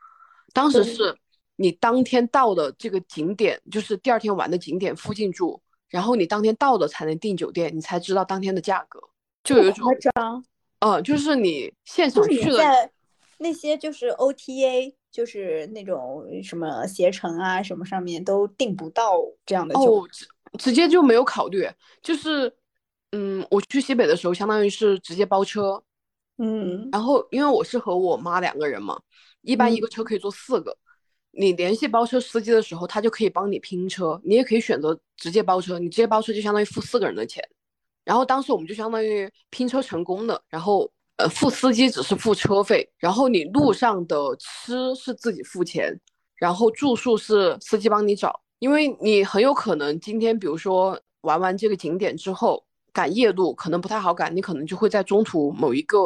[0.53, 1.13] 当时是
[1.57, 8.97] 你当天到的这个景点，就是第二天玩的景点附近住，然后你当天到的才能订酒店，你才知道当天的价格，
[9.43, 10.45] 就有一种夸张，
[10.79, 12.63] 嗯，就是你现场去了
[13.39, 14.93] 那些就是 OTA。
[15.11, 21.67] 就是那种什么携程啊，什么上面都订不到这样的酒，直直接就没有考虑。
[22.01, 22.53] 就是，
[23.11, 25.81] 嗯，我去西北的时候，相当于是直接包车，
[26.37, 28.99] 嗯，然后因为我是和我妈两个人嘛，
[29.41, 30.77] 一般一个车可以坐四个。
[31.31, 35.79] 你联系包车司机的时候，他就可以帮你拼车，你也可以选择直接包车。
[35.79, 37.43] 你直接包车就相当于付四个人的钱。
[38.05, 40.91] 然后当时我们就相当于拼车成功的，然后。
[41.19, 45.93] 呃，付司机只是付车费，然后你路上的吃是自己付钱，
[46.37, 55.99] 然后住宿是司机帮你找，因为你很有可能今天比如说玩完这个景点之后赶夜路，可能不太好赶，你可能就会在中途某一个，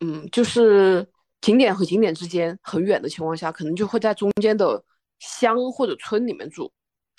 [0.00, 1.06] 嗯，就是
[1.42, 4.82] 景点和景点之间很远的情况下，可能就会在中间的
[5.18, 6.72] 乡或者村里面住，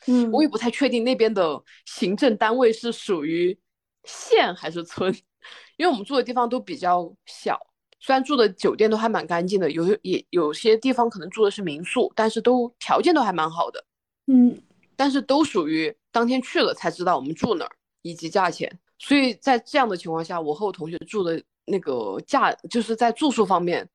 [0.08, 3.56] 嗯，我也不太确定那边的行政单位是属于
[4.04, 5.16] 县还是村。
[5.78, 7.60] 因为我们住的地方都比较小，
[8.00, 13.84] 虽然住的酒店都还蛮干净的，有也有些地方可能住的是民宿，但是都条件都还蛮好的，
[14.28, 14.58] 嗯，
[14.96, 17.72] 但是都属于当天去了才知道我们住哪儿
[18.04, 23.88] 以及价钱，所以在这样的情况下，我和我同学住的那个价就是在住宿方面，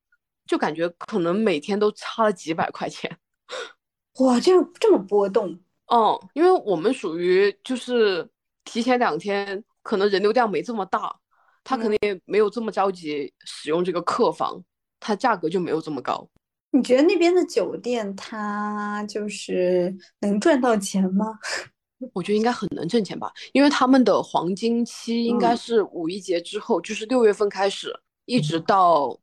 [0.47, 3.17] 就感觉可能每天都差了几百块钱，
[4.21, 8.29] 哇，这这么波动，嗯，因为我们属于就是
[8.65, 11.17] 提前两天，可能人流量没这么大。
[11.63, 14.63] 他肯定没有这么着急使用这个客房，
[14.99, 16.29] 它价格就没有这么高。
[16.73, 21.27] 你觉得那边的酒店它就是能赚到钱吗？
[22.15, 27.93] 我觉得应该很能挣钱吧，因为他们的黄金期应该是五一节之后，就是六月份开始，
[28.25, 29.19] 一直到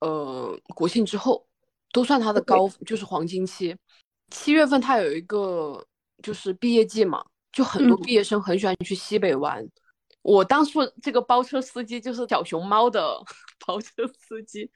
[0.00, 1.46] 呃国庆之后，
[1.92, 3.76] 都算它的高，就是黄金期。
[4.32, 5.86] 七月份它有一个
[6.20, 9.64] 就是毕业季嘛，就很多毕业生很喜欢去西北玩。
[10.26, 13.16] 我当初这个包车司机就是小熊猫的
[13.64, 14.68] 包车司机，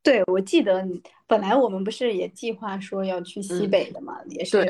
[0.00, 4.62] 对，我记得你本来我们不是也计划说要去西北的嘛，也是，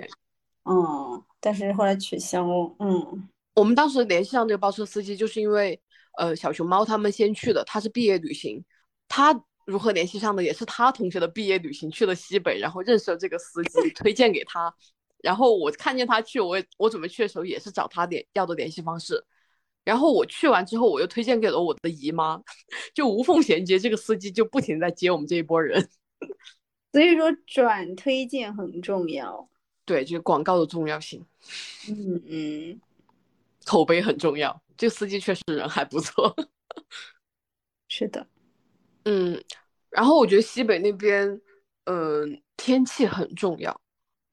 [0.64, 2.46] 嗯，但是后来取消，
[2.78, 5.78] 嗯，我们当时联系上这个包车司机，就是因为
[6.16, 8.64] 呃小熊猫他们先去的，他是毕业旅行，
[9.08, 14.74] 他如何联系上的也是他同学的毕业旅行去了西北，然后认识了这个司机，推荐给他，
[15.22, 19.22] 然后我看见他去，我我准备去的时候也是找他联要的联系方式。
[19.86, 22.42] 然后我去完之后，我又推荐给了我的姨妈，
[22.92, 25.88] 就无缝衔接，这个司机就不停在接我们这一波人。
[26.92, 29.48] 所以说转推荐很重要，
[29.84, 31.24] 对，就是广告的重要性，
[31.88, 32.80] 嗯嗯，
[33.64, 34.60] 口碑很重要。
[34.76, 36.34] 这个司机确实人还不错，
[37.88, 38.26] 是的，
[39.04, 39.40] 嗯。
[39.88, 41.40] 然后我觉得西北那边，
[41.84, 43.80] 嗯，天气很重要，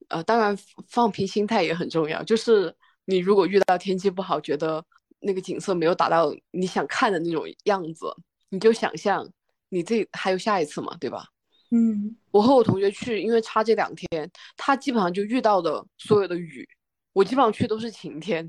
[0.08, 0.54] 呃，当然
[0.88, 2.22] 放平心态也很重要。
[2.24, 2.74] 就是
[3.06, 4.84] 你如果遇到天气不好，觉得
[5.24, 8.06] 那个景色没有达到你想看的那种样子，
[8.50, 9.28] 你就想象
[9.68, 11.26] 你这还有下一次嘛，对吧？
[11.70, 16.68] 嗯，我和我同学去，因为差这两天，他基本上就遇到的所有的雨，
[17.12, 18.48] 我基本上去都是晴天，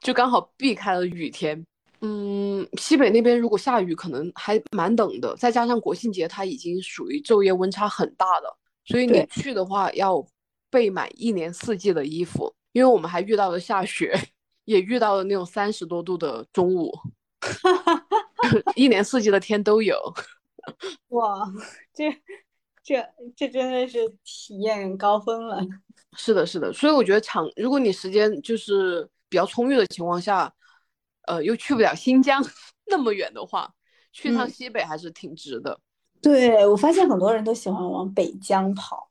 [0.00, 1.64] 就刚好避开了雨天。
[2.00, 10.26] 嗯，西北那边如果下雨，可能还蛮冷的，再加上国庆节，它已经属于昼夜温差很大的，所以你去的话要
[10.68, 14.12] 备满一年四季的衣服，因为我们还遇到了下雪，
[14.66, 16.92] 也遇到了那种三十多度的中午，
[18.76, 19.98] 一年四季的天都有。
[21.08, 21.50] 哇，
[21.94, 22.12] 这
[22.84, 23.02] 这
[23.34, 25.66] 这真的是体验高峰了。
[26.18, 30.52] 是的，是的，所以我觉得长，如果你时间就是比较充裕的情况下。
[31.28, 32.40] 呃，又去不了新疆
[32.84, 33.68] 那么远的话，
[34.12, 35.76] 去趟西北还是挺值的。
[36.22, 39.10] 对我发现很多人都喜欢往北疆跑。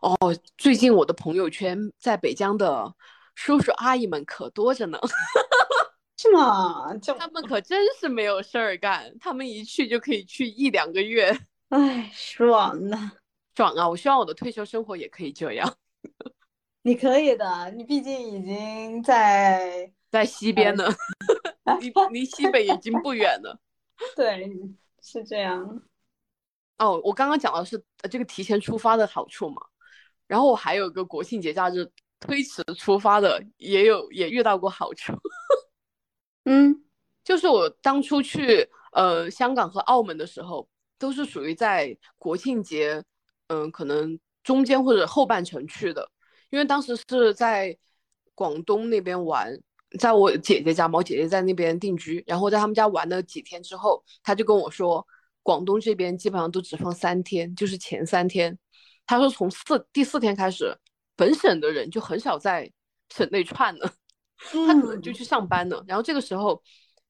[0.00, 0.16] 哦，
[0.56, 2.94] 最近我的朋友圈在北疆的
[3.36, 4.98] 叔叔阿姨们可多着呢。
[6.18, 6.92] 是吗？
[7.18, 11.38] 他们可真是没有事儿干，他们一去就可以去一两个月。
[11.68, 13.12] 哎，爽呐！
[13.54, 13.88] 爽啊！
[13.88, 15.76] 我希望我的退休生活也可以这样。
[16.82, 20.88] 你可以的，你毕竟已经在在西边呢。
[21.80, 23.60] 离离西北已经不远了，
[24.14, 24.48] 对，
[25.02, 25.82] 是这样。
[26.78, 29.60] 哦，我刚刚讲的是这个提前出发的好处嘛，
[30.28, 31.90] 然后我还有个国庆节假日
[32.26, 35.12] 推迟出发的，也有也遇到过好处。
[36.44, 36.84] 嗯，
[37.22, 43.02] 就是我当初去呃香港和澳门的时候，都是属于在国庆节
[43.46, 46.10] 嗯可能中间或者后半程去的，
[46.50, 47.76] 因为当时是在
[48.34, 49.56] 广东那边玩。
[50.00, 55.06] 在我姐姐家，我姐姐在那边定居，然后在他们家玩了几天之后，他就跟我说，
[55.44, 58.58] 广东这边基本上都只放三天，就是前三天。
[59.06, 60.76] 他说从四第四天开始，
[61.16, 62.70] 本省的人就很少在
[63.14, 63.90] 省内串了，
[64.66, 65.82] 他可能就去上班了。
[65.88, 66.62] 然后这个时候，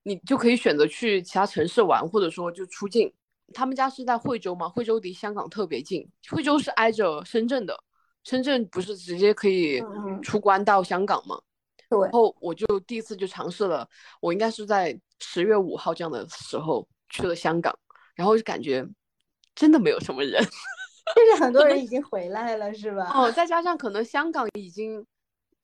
[0.05, 3.13] 你就可以选择去其他城市玩，或者说就出境。
[3.55, 7.79] 他们家是在惠州嘛，惠州离香港特别近，惠州是挨着深圳的，
[8.25, 9.81] 深圳不是直接可以
[10.23, 11.41] 出关到香港吗？
[11.89, 13.89] 然后我就第一次就尝试了，
[14.21, 17.73] 我应该是在十月五号这样的时候去了香港，
[18.17, 18.85] 然后就感觉
[19.55, 20.45] 真的没有什么人，
[21.15, 23.11] 就是很多人已经回来了，是吧？
[23.15, 25.05] 哦，再加上可能香港已经，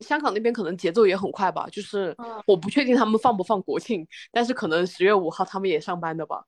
[0.01, 6.45] 香港那边可能节奏也很快吧，就是我不确定他们放不放国庆，但是可能十月五号他们也上班的吧？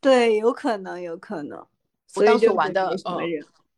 [0.00, 1.64] 对，有可能，有可能。
[2.16, 2.96] 我当时玩的，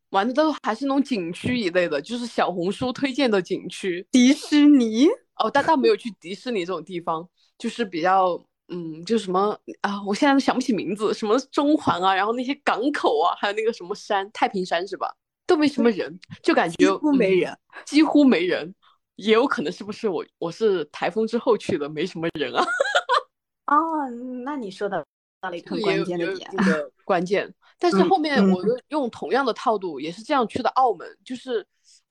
[0.09, 4.07] 玩的都还是那种景区一类的，就是小红书推荐的景区。
[4.11, 5.07] 迪士尼
[5.37, 15.13] 哦，但但没有去迪士尼这种地方，就是比较嗯，就什么啊，我现在都想不起名字，什么中环啊，然后那些港口啊，还有那个什么山，太平山是吧？
[15.45, 18.75] 都没什么人，就感觉几乎没人，几乎没人，
[19.15, 22.65] 也有可能是不是我我是台风之后去的，没什么人啊？
[23.67, 24.09] 哦，
[24.43, 25.05] 那你说的
[25.39, 26.51] 到了一个关键的点，
[27.05, 27.53] 关键。
[27.79, 31.65] 但是后面我又用同样的套路，也是这样去的澳门，就是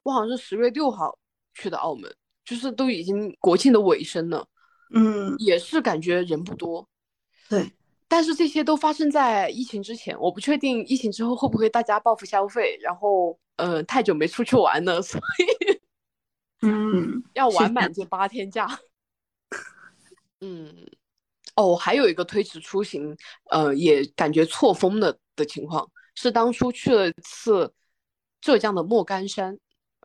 [0.05, 1.19] 我好像是十月六号
[1.55, 2.11] 去的澳门，
[2.45, 4.47] 就是都已经国庆的尾声了，
[4.95, 6.89] 嗯，也是感觉人不多，
[7.49, 7.73] 对。
[8.09, 15.81] 但是这些都发生在疫情之前，我不确定疫情之后会不会大家报复消费，然后呃太久没出去玩了， 所以
[16.63, 18.69] 嗯要玩满这八天假，
[20.41, 20.87] 嗯。
[21.55, 23.17] 哦，还有一个推迟出行，
[23.51, 27.73] 呃，也感觉错峰的的情况是当初去了一次
[28.43, 29.59] 浙江的莫干山，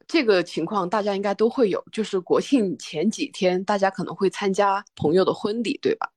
[0.08, 6.10] 这个情况大家应该都会有，就是国庆前几天大家可能会参加朋友的婚礼，对吧？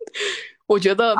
[0.66, 1.14] 我觉得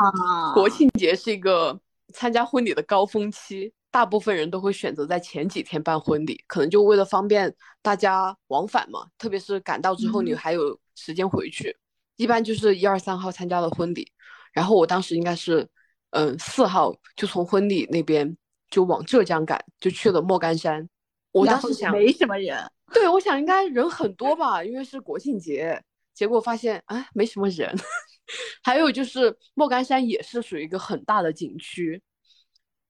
[0.54, 1.78] 国庆节是一个
[2.12, 11.76] 参加婚礼的高峰期，大部分人都会选择在前几天办婚礼，可能就为了方便大家往返嘛，特别是赶到之后你还有时间回去。
[12.16, 14.06] 一般就是一二三号参加了婚礼，
[14.52, 15.66] 然后我当时应该是，
[16.10, 18.36] 嗯，四号就从婚礼那边
[18.68, 20.88] 就往浙江赶，就去了莫干山。
[21.32, 22.58] 我当时想没什么人，
[22.92, 25.82] 对，我想应该人很多吧，因为是国庆节。
[26.12, 27.74] 结果发现啊，没什么人。
[28.62, 32.02] 还有就是莫干山也是属于一个很大的景区，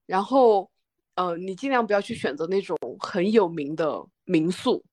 [0.06, 0.70] 然后，
[1.14, 4.84] 呃，你尽量不要去选择那种很有名的民宿，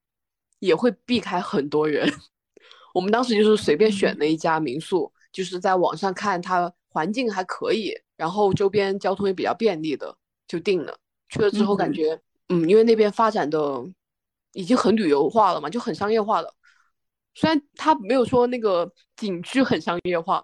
[0.60, 2.08] 也会避开很多人。
[2.94, 10.16] 我们当时就是随便选了一家民宿，就是在网上看它环境还可以，然后周边交通也比较便利的，
[10.48, 10.98] 就定了。
[11.30, 13.84] 去了之后感觉，嗯，因为那边发展的
[14.54, 16.54] 已经很旅游化了嘛，就很商业化了。
[17.36, 20.44] 虽然它没有说那个景区很商业化，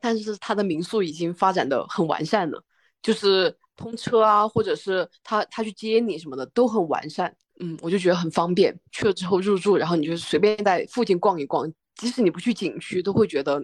[0.00, 2.62] 但是它的民宿已经发展的很完善了，
[3.02, 7.34] 就是通车啊，或者是他他去接你什么的都很完善。
[7.60, 8.78] 嗯，我就觉得很方便。
[8.90, 13.60] 去了之后入住，然后你就随便在附近逛一逛，即使你不去景区，都会觉得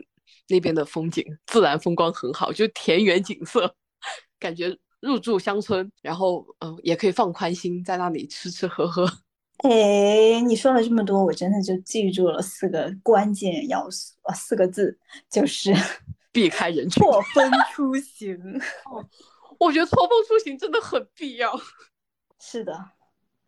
[0.48, 3.74] 那边的风景、自然风光很好，就田园景色，
[4.38, 4.76] 感觉
[5.06, 9.06] 入住乡村，然后嗯，也可以放宽心，在那里吃吃喝喝。
[9.64, 14.98] 哎，你说了这么多，我真的就记住了四个关键要素啊，四个字
[15.30, 15.72] 就是
[16.30, 18.36] 避开人群，错 峰出行。
[19.58, 21.58] 我觉得错峰出行真的很必要。
[22.38, 22.90] 是的。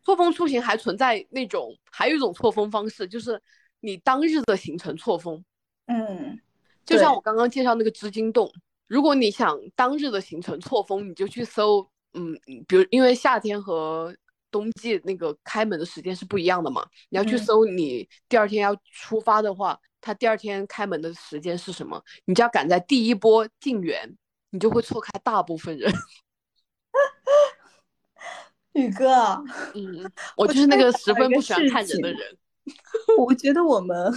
[0.03, 3.39] 错峰出行还存在那种，还有一种错峰方式，就是
[3.81, 5.43] 你当日的行程错峰。
[5.85, 6.39] 嗯，
[6.83, 8.51] 就像我刚刚介绍那个织金洞，
[8.89, 12.33] 如果你想当日的行程错峰，你就去搜，嗯，
[12.67, 14.13] 比如因为夏天和
[14.49, 22.03] 冬季那个开门的时间是不一样的嘛，你要去搜你第二天要出发的话，它第二天开门的时间是什么？
[22.25, 24.17] 你就要赶在第一波进园，
[24.49, 25.93] 你就会错开大部分人。
[28.73, 29.35] 宇哥，
[29.75, 32.37] 嗯，我就是那个十分不喜欢看人的人。
[33.19, 34.11] 我觉得我们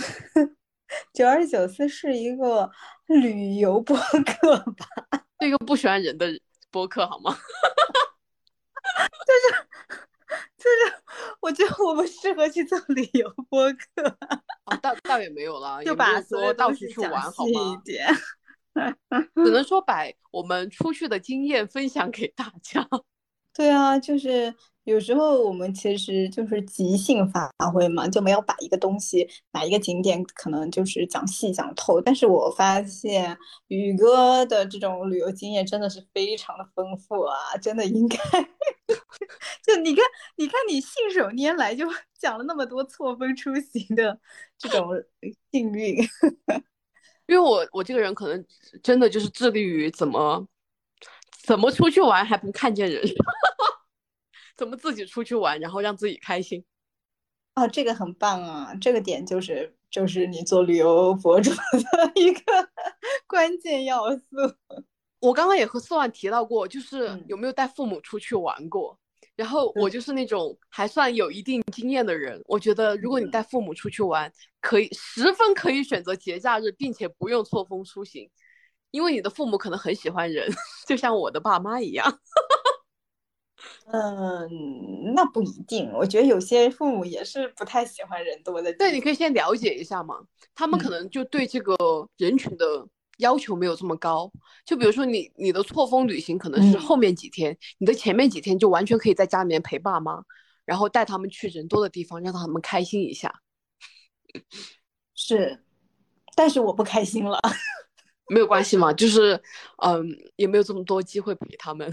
[1.13, 2.71] 九二九四是一个
[3.07, 4.87] 旅游博客吧，
[5.41, 6.29] 是一个不喜欢人的
[6.71, 7.37] 博客，好吗？
[9.27, 9.55] 就 是
[10.57, 11.03] 就是，
[11.41, 14.17] 我觉得我们适合去做旅游播客。
[14.65, 17.83] 哦，倒倒也没有啦，就把所有到处去玩好吗？
[19.35, 22.89] 只能 说把我们出去的经验分享给大家。
[23.53, 32.01] 对啊，就是有时候我们其实就是即兴发挥嘛，就没有把一个东西、哪一个景点可能就是讲细讲透。
[32.01, 33.37] 但是我发现
[33.69, 38.19] 宇哥的这种旅游经验真的是非常的丰富啊，真的应该。
[39.65, 40.05] 就你看，
[40.37, 41.87] 你看你信手拈来就
[42.19, 44.19] 讲了那么多错峰出行的
[44.59, 44.89] 这种
[45.53, 45.97] 幸运，
[47.27, 48.45] 因为我我这个人可能
[48.83, 50.47] 真的就是致力于怎么。
[51.45, 53.03] 怎么出去玩还不看见人？
[54.63, 56.65] 怎么自己出去玩，然后让自己开心？
[57.57, 58.73] 哦，这个很棒啊！
[58.81, 62.41] 这个点就是就是你做旅游博主的一个
[63.27, 64.25] 关键要素。
[65.19, 68.97] 我刚刚也和四万提到过，就是有没有带父母出去玩过？
[69.35, 72.41] 然后我就是那种还算有一定经验的人。
[72.47, 78.31] 我觉得如果你带父母出去玩，可以十分可以选择节假日，并且不用错峰出行。
[78.93, 80.49] 因为你的父母可能很喜欢人，
[80.87, 82.21] 就像我的爸妈一样。
[83.93, 85.91] 嗯，那不一定。
[85.93, 88.73] 我觉得有些父母也是不太喜欢人多的。
[88.75, 90.19] 对，你可以先了解一下嘛。
[90.55, 91.77] 他们可能就对这个
[92.17, 92.87] 人群的
[93.19, 94.31] 要求没有这么高。
[94.65, 100.23] 就比如说你，你的错峰旅行可能是后面几天，你的前面几天就完全可以在家里面陪爸妈，
[100.65, 103.41] 然后带他们去人多的地方，让他们开心一下。
[105.15, 105.63] 是，
[106.35, 107.39] 但是我不开心了。
[108.29, 109.43] 没有关系嘛，就是，
[109.83, 110.07] 嗯，
[110.37, 111.93] 也没有这么多机会陪他们。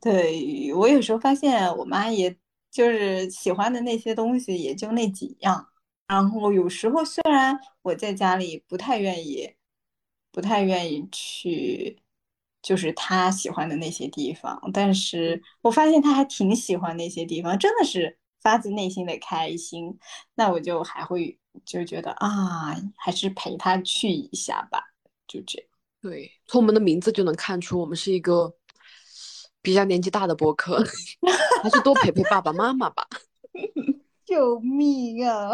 [0.00, 2.34] 对我有时候发现，我妈也
[2.70, 5.68] 就是喜欢的那些东西也就那几样。
[6.06, 9.54] 然后有时候虽然我在家里不太愿意，
[10.32, 11.98] 不太愿意去，
[12.62, 19.98] 就是她喜欢的那些地方，但是我发现她还挺喜欢那些地方，真的是发自内心的开心。
[20.34, 21.36] 那我就还会。
[21.64, 24.80] 就觉得啊，还是陪她去一下吧，
[25.26, 25.68] 就这样。
[26.00, 28.54] 对，从我们的名字就能看出，我们是一个
[29.62, 30.82] 比较年纪大的播客，
[31.62, 33.06] 还是多陪陪爸爸妈妈吧。
[34.24, 35.52] 救命啊！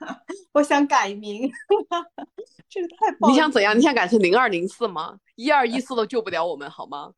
[0.52, 1.50] 我想改名，
[2.68, 3.28] 这个太……
[3.28, 3.78] 你想怎样？
[3.78, 5.18] 你想改成零二零四吗？
[5.36, 7.12] 一二一四都救不了我们，好吗？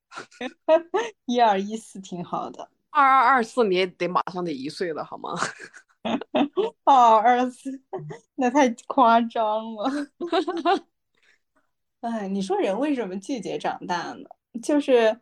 [1.25, 5.31] 一二一四挺好的，二二二四你也得马上得一岁了，好吗？
[6.85, 7.81] 二二四，
[8.35, 9.91] 那太夸张了。
[12.03, 14.29] 哎，你说人为什么拒绝长大呢？
[14.63, 15.19] 就是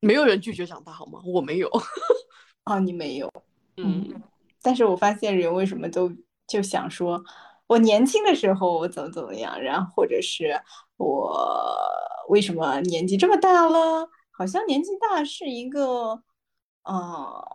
[0.00, 1.20] 没有人拒绝长大，好吗？
[1.24, 1.70] 我没有。
[2.66, 3.30] 哦，你没有。
[3.76, 4.22] 嗯。
[4.62, 6.10] 但是我发现人为什么都
[6.46, 7.22] 就想说，
[7.66, 10.60] 我年轻的时候我怎么怎么样，然后或者是
[10.96, 11.36] 我
[12.28, 16.22] 为什么年纪这么大了，好像年纪大是一个，
[16.84, 17.48] 呃。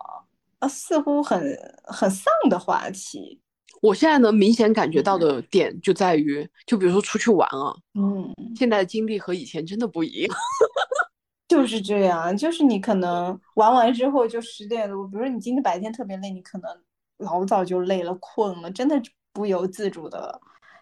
[0.60, 1.40] 啊，似乎很
[1.84, 3.40] 很丧的话题。
[3.80, 10.36] 我现在能明显感觉到的点就在于，就比如说出去玩啊，嗯，现在的经历和以前真的不一样。
[11.48, 16.70] 就是这样，就是你可能玩完之后就十点多，比如说你今天白天特别累，你可能
[17.18, 20.40] 老早就累了、困了，真的不由自主的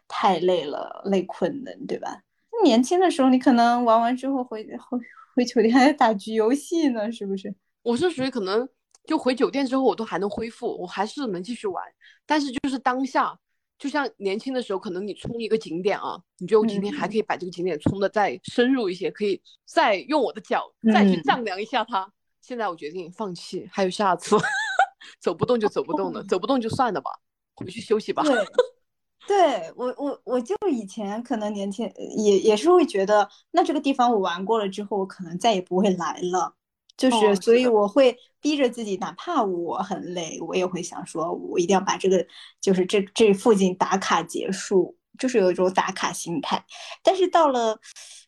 [0.07, 2.21] 太累了，累困的，对吧？
[2.63, 4.99] 年轻的时候，你可能玩完之后回回
[5.35, 7.53] 回酒店还打局游戏呢，是不是？
[7.83, 8.67] 我是属于可能
[9.05, 11.83] 就回酒店之后我都还能恢复，我还是能继续玩，
[12.25, 13.37] 但是就是当下。
[13.77, 22.09] 就像年轻的时候，可能你冲一个景点啊，你觉得我今天还可以把这个景点冲的再深入一些，可以再用我的脚再去丈量一下它。
[22.41, 24.37] 现在我决定放弃，还有下次，
[25.19, 27.09] 走不动就走不动了，走不动就算了吧，
[27.55, 28.23] 回去休息吧。
[28.23, 28.45] 对，
[29.27, 36.55] 对我我我就以前可能年轻也也是会觉得，那这个地方我玩过了之后，我可能再也不会来了。
[36.97, 42.25] 就是，所以我会逼着自己，哪怕我很累，我也会想说，我一定要把这个，
[42.61, 46.65] 就是这这附近打卡结束，就是有一种打卡心态。
[47.03, 47.77] 但是到了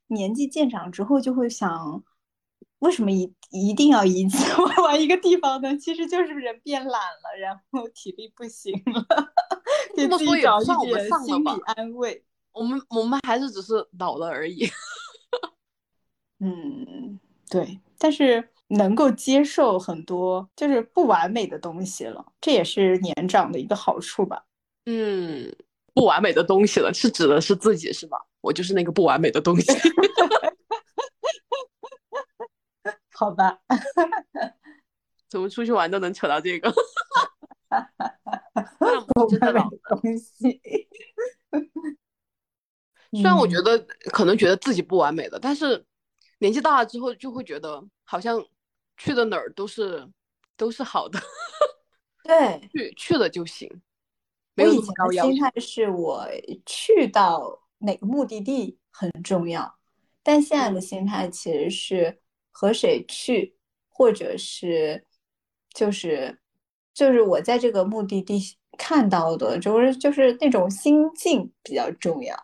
[0.07, 2.03] 年纪渐长之后，就会想，
[2.79, 5.77] 为什么一一定要一次 玩完一个地方呢？
[5.77, 9.05] 其实就是人变懒了，然后体力不行了，
[9.95, 12.21] 给自己找一点心理安慰。
[12.51, 14.67] 我们我们还是只是老了而已。
[16.39, 17.17] 嗯，
[17.49, 18.49] 对，但是。
[18.69, 24.43] 能够接受很多就是不完美的东西了，这也是年长的一个好处吧。
[24.85, 25.55] 嗯，
[25.93, 28.17] 不完美的东西了，是指的是自己是吧？
[28.41, 29.71] 我就是那个不完美的东西。
[33.13, 33.57] 好吧，
[35.29, 36.69] 怎么出去玩都能扯到这个？
[38.79, 40.61] 不完美的东西。
[43.11, 43.79] 虽然我觉得
[44.11, 45.85] 可能觉得自己不完美的，但是
[46.39, 48.45] 年纪大了之后就会觉得好像。
[48.97, 50.07] 去的哪儿都是
[50.57, 51.19] 都是好的，
[52.25, 53.69] 对，去去了就行。
[54.57, 56.27] 我以前的心态是我
[56.65, 59.77] 去到哪个目的地很重要，
[60.23, 62.19] 但现在的心态其实是
[62.51, 63.55] 和谁去，
[63.89, 65.05] 或者是
[65.73, 66.39] 就是
[66.93, 68.41] 就是我在这个目的地
[68.77, 72.35] 看到的，就是就是那种心境比较重要，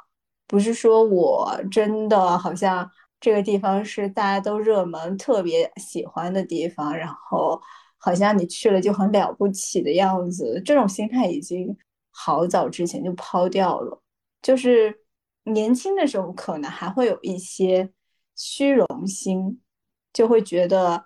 [0.46, 2.90] 不是说我真的好像。
[3.24, 7.58] 这个地方是大家都热门、特别喜欢的地方，然后
[7.98, 10.62] 好像你去了就很了不起的样子。
[10.66, 11.74] 这种心态已经
[12.12, 13.98] 好早之前就抛掉了。
[14.42, 14.94] 就是
[15.46, 17.90] 年轻的时候可能还会有一些
[18.36, 19.62] 虚荣心，
[20.12, 21.06] 就会觉得，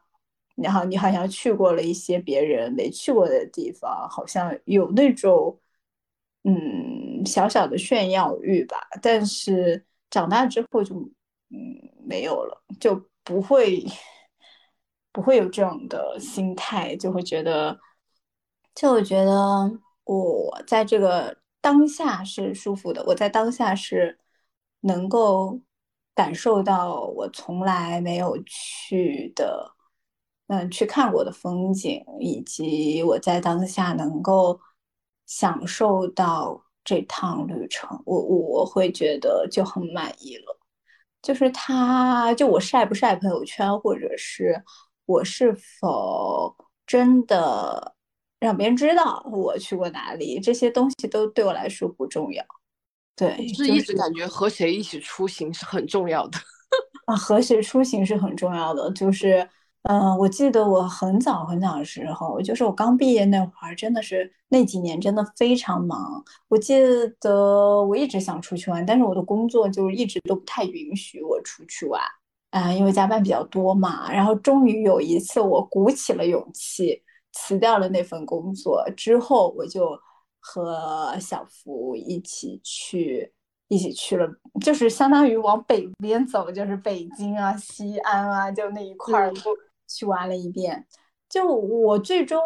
[0.56, 5.56] 然后你好像去过了一些别人没去过的地方，好像有那种
[6.46, 8.88] 嗯小小的炫耀欲吧。
[9.04, 10.96] 但是长大之后就
[11.50, 11.88] 嗯。
[12.10, 13.86] 没有了，就不会
[15.12, 17.78] 不会有这种的心态，就会觉得，
[18.74, 19.70] 就我觉得
[20.06, 24.18] 我在这个当下是舒服的，我在当下是
[24.80, 25.60] 能够
[26.16, 29.76] 感受到我从来没有去的，
[30.48, 34.58] 嗯，去看过的风景，以及我在当下能够
[35.26, 40.58] 享受到这趟旅程，我我会觉得就很满意了。
[41.28, 44.56] 就是他，就我晒不晒朋友圈，或者是
[45.06, 46.56] 我是否
[46.86, 47.94] 真的
[48.40, 52.42] 让别人知道我去过哪里，这些东西都对我来说不重要。
[53.14, 56.38] 对，就是一直感觉和谁一起出行是很重要的
[57.08, 59.46] 啊，和谁出行是很重要的，就是。
[59.90, 66.22] 嗯，我记得我很早很早的时候，就是我刚毕业那会儿，真的是那几年真的非常忙。
[66.50, 66.76] 我记
[67.22, 72.02] 得我一直想出去玩，但是我的工作就一直都不太允许我出去玩。
[72.52, 74.12] 嗯，因为加班比较多嘛。
[74.12, 79.98] 然后终于有一次，我鼓起了勇气辞掉了那份工作，之后我就
[80.42, 83.32] 和小福一起去，
[83.70, 84.28] 一起去了，
[84.60, 89.34] 就是相当于往北边走，就是北京啊、西安啊，就那一块儿。
[89.88, 90.86] 去玩了一遍，
[91.30, 92.40] 就我最终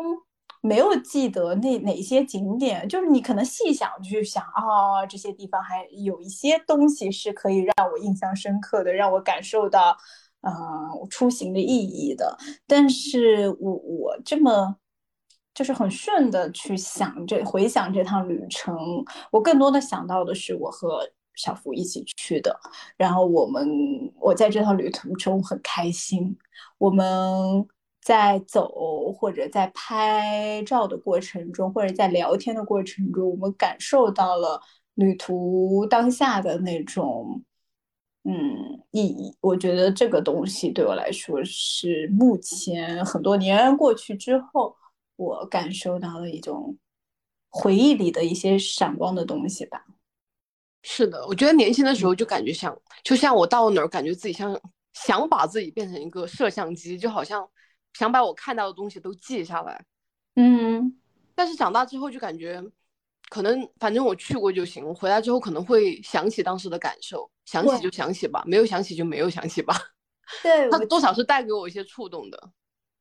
[0.61, 9.97] 没有记得那哪些景点，就是你可能细想去想啊，这些地方还有一些东西是可以让我印象深刻的，让我感受到，
[10.41, 10.51] 嗯，
[11.09, 12.37] 出行的意义的。
[12.67, 14.75] 但是我我这么
[15.53, 18.77] 就是很顺的去想这回想这趟旅程，
[19.31, 22.55] 我更多的想到的是我和小福一起去的，
[22.97, 23.67] 然后我们
[24.19, 26.37] 我在这趟旅途中很开心。
[26.81, 27.05] 我们
[28.01, 34.59] 在走或者在拍照的过程中，或者在聊天的过程中，我们感受到了
[34.95, 37.43] 旅途当下的那种
[38.23, 39.37] 嗯意义。
[39.41, 44.75] 我觉得这个东西对我来说是目前很多年过去之后，
[45.17, 46.75] 我感受到了一种
[47.51, 49.85] 回忆里的一些闪光的东西吧。
[50.81, 54.59] 是的，我觉得年轻的时候就感觉像，就像我到哪儿，感觉自己像。
[54.93, 57.47] 想把自己变成一个摄像机，就好像
[57.93, 59.85] 想把我看到的东西都记下来。
[60.35, 60.97] 嗯，
[61.35, 62.63] 但是长大之后就感觉
[63.29, 69.75] 可能反正我去过就行，回来之后可能会想起当时的感受，想起就想起吧，没有想起就没有想起吧。
[70.43, 72.51] 对，它多少是带给我一些触动的。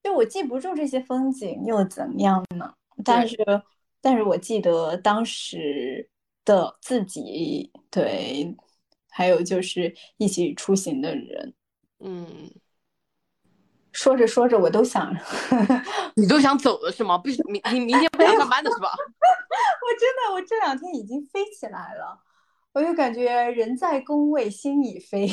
[0.02, 2.74] 就我记不住这些风景又怎样呢？
[3.04, 3.36] 但是，
[4.00, 6.08] 但是我记得当时
[6.44, 8.56] 的自己，对，
[9.10, 11.54] 还有就是一起出行的人，
[12.00, 12.50] 嗯。
[13.92, 15.12] 说着说着，我都想，
[16.14, 17.18] 你都想走了是吗？
[17.18, 18.88] 不，明你明天不想上班的是吧？
[18.94, 22.16] 我真的，我这两天已经飞起来了，
[22.72, 25.28] 我就感觉人在工位，心已飞。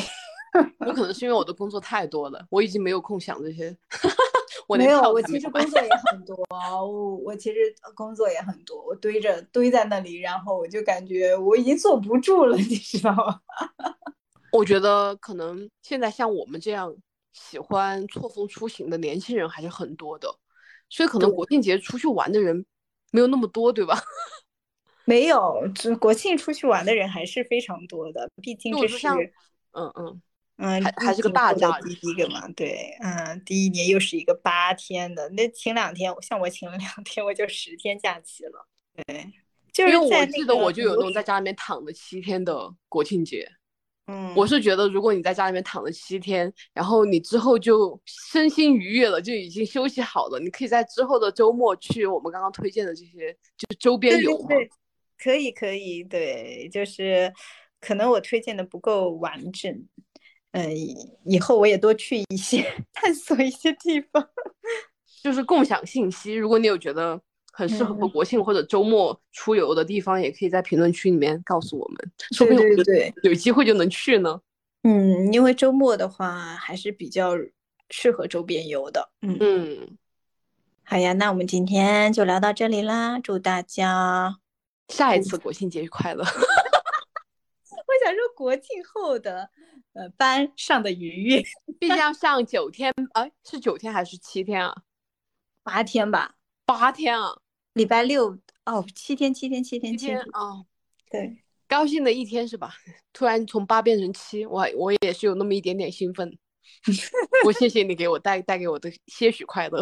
[0.88, 3.78] 有可能是因为我的工作太多了，我已经没有空想这些。
[4.68, 7.60] 我没有，我其实工作也很多，我我其实
[7.94, 13.40] 工作也很多，我堆着堆在那里，然后我就感觉我已经坐不住了，你知道吗？
[14.58, 16.96] 我觉得可能现在像我们这样。
[17.34, 20.28] 喜欢错峰出行的年轻人还是很多的，
[20.90, 22.66] 所以可能国庆节出去玩的人
[23.12, 24.02] 没有那么多，对吧？
[25.06, 29.08] 没有，这国庆出去玩的人还是非常多的，毕竟这是，
[29.74, 30.22] 嗯嗯
[30.58, 38.68] 嗯，还还是个大假第一个嘛，对，嗯，第一年又是一个八天的，那请两天，像我请了两天，我就十天假期了，
[39.06, 39.32] 对，
[39.72, 43.48] 就是因为我记得我就有那种在家里面躺了七天的国庆节。
[44.08, 54.48] 嗯，我是觉得，如果你在家里面躺了七天，然后你之后就身心愉悦了，就已经休息好了，你可以在之后的周末去我们刚刚推荐的这些就是周边游嘛。
[55.18, 57.34] 可以可以，对，就是
[57.82, 59.72] 可能我推荐的不够完整，
[60.52, 60.74] 嗯，
[61.26, 64.30] 以后我也多去一些， 探索一些地方，
[65.22, 66.34] 就是共享信息。
[66.34, 67.22] 如果你有觉得。
[67.58, 72.64] 很适合国庆或者周末出游的地方，也可以在评论区里面告诉我们，说不定
[73.24, 74.40] 有机会就能去呢。
[74.84, 77.34] 嗯，因为周末的话还是比较
[77.90, 79.10] 适合周边游的。
[79.24, 79.98] 嗯嗯，
[80.84, 84.38] 好呀，那我们今天就聊到这里啦，祝大家
[84.90, 86.24] 下一次国庆节快乐。
[87.88, 89.50] 我想说国庆后的
[89.94, 91.44] 呃班上的愉悦，
[91.80, 94.84] 毕竟要上九天，哎，是九天还是七天啊？
[95.64, 96.36] 八天吧，
[96.68, 97.40] 八天啊。
[97.78, 100.66] 礼拜六哦，七天七天七天七天哦，
[101.10, 102.74] 对，高兴的一天是吧？
[103.14, 106.38] 突然从八变成七，我我也是有那么一点点兴奋。
[107.46, 109.82] 我谢谢你给我带带给我的些许快乐，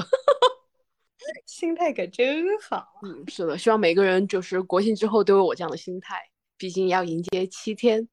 [1.47, 2.85] 心态可真好。
[3.01, 6.21] 嗯，是的，希望每个人就是国庆之后都有我这样的心态，
[6.57, 8.07] 毕竟要迎接七天，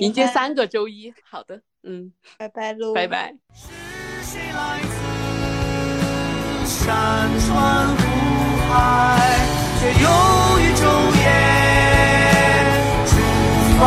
[0.00, 1.12] 迎接三个周一。
[1.22, 3.36] 好的，嗯，拜拜喽，拜拜。
[3.54, 3.68] 是
[4.22, 4.96] 谁来自
[6.66, 8.01] 山川
[8.72, 9.38] 爱，
[9.78, 10.06] 却又
[10.60, 10.80] 于昼
[11.20, 11.22] 夜
[13.06, 13.12] 逐
[13.78, 13.80] 风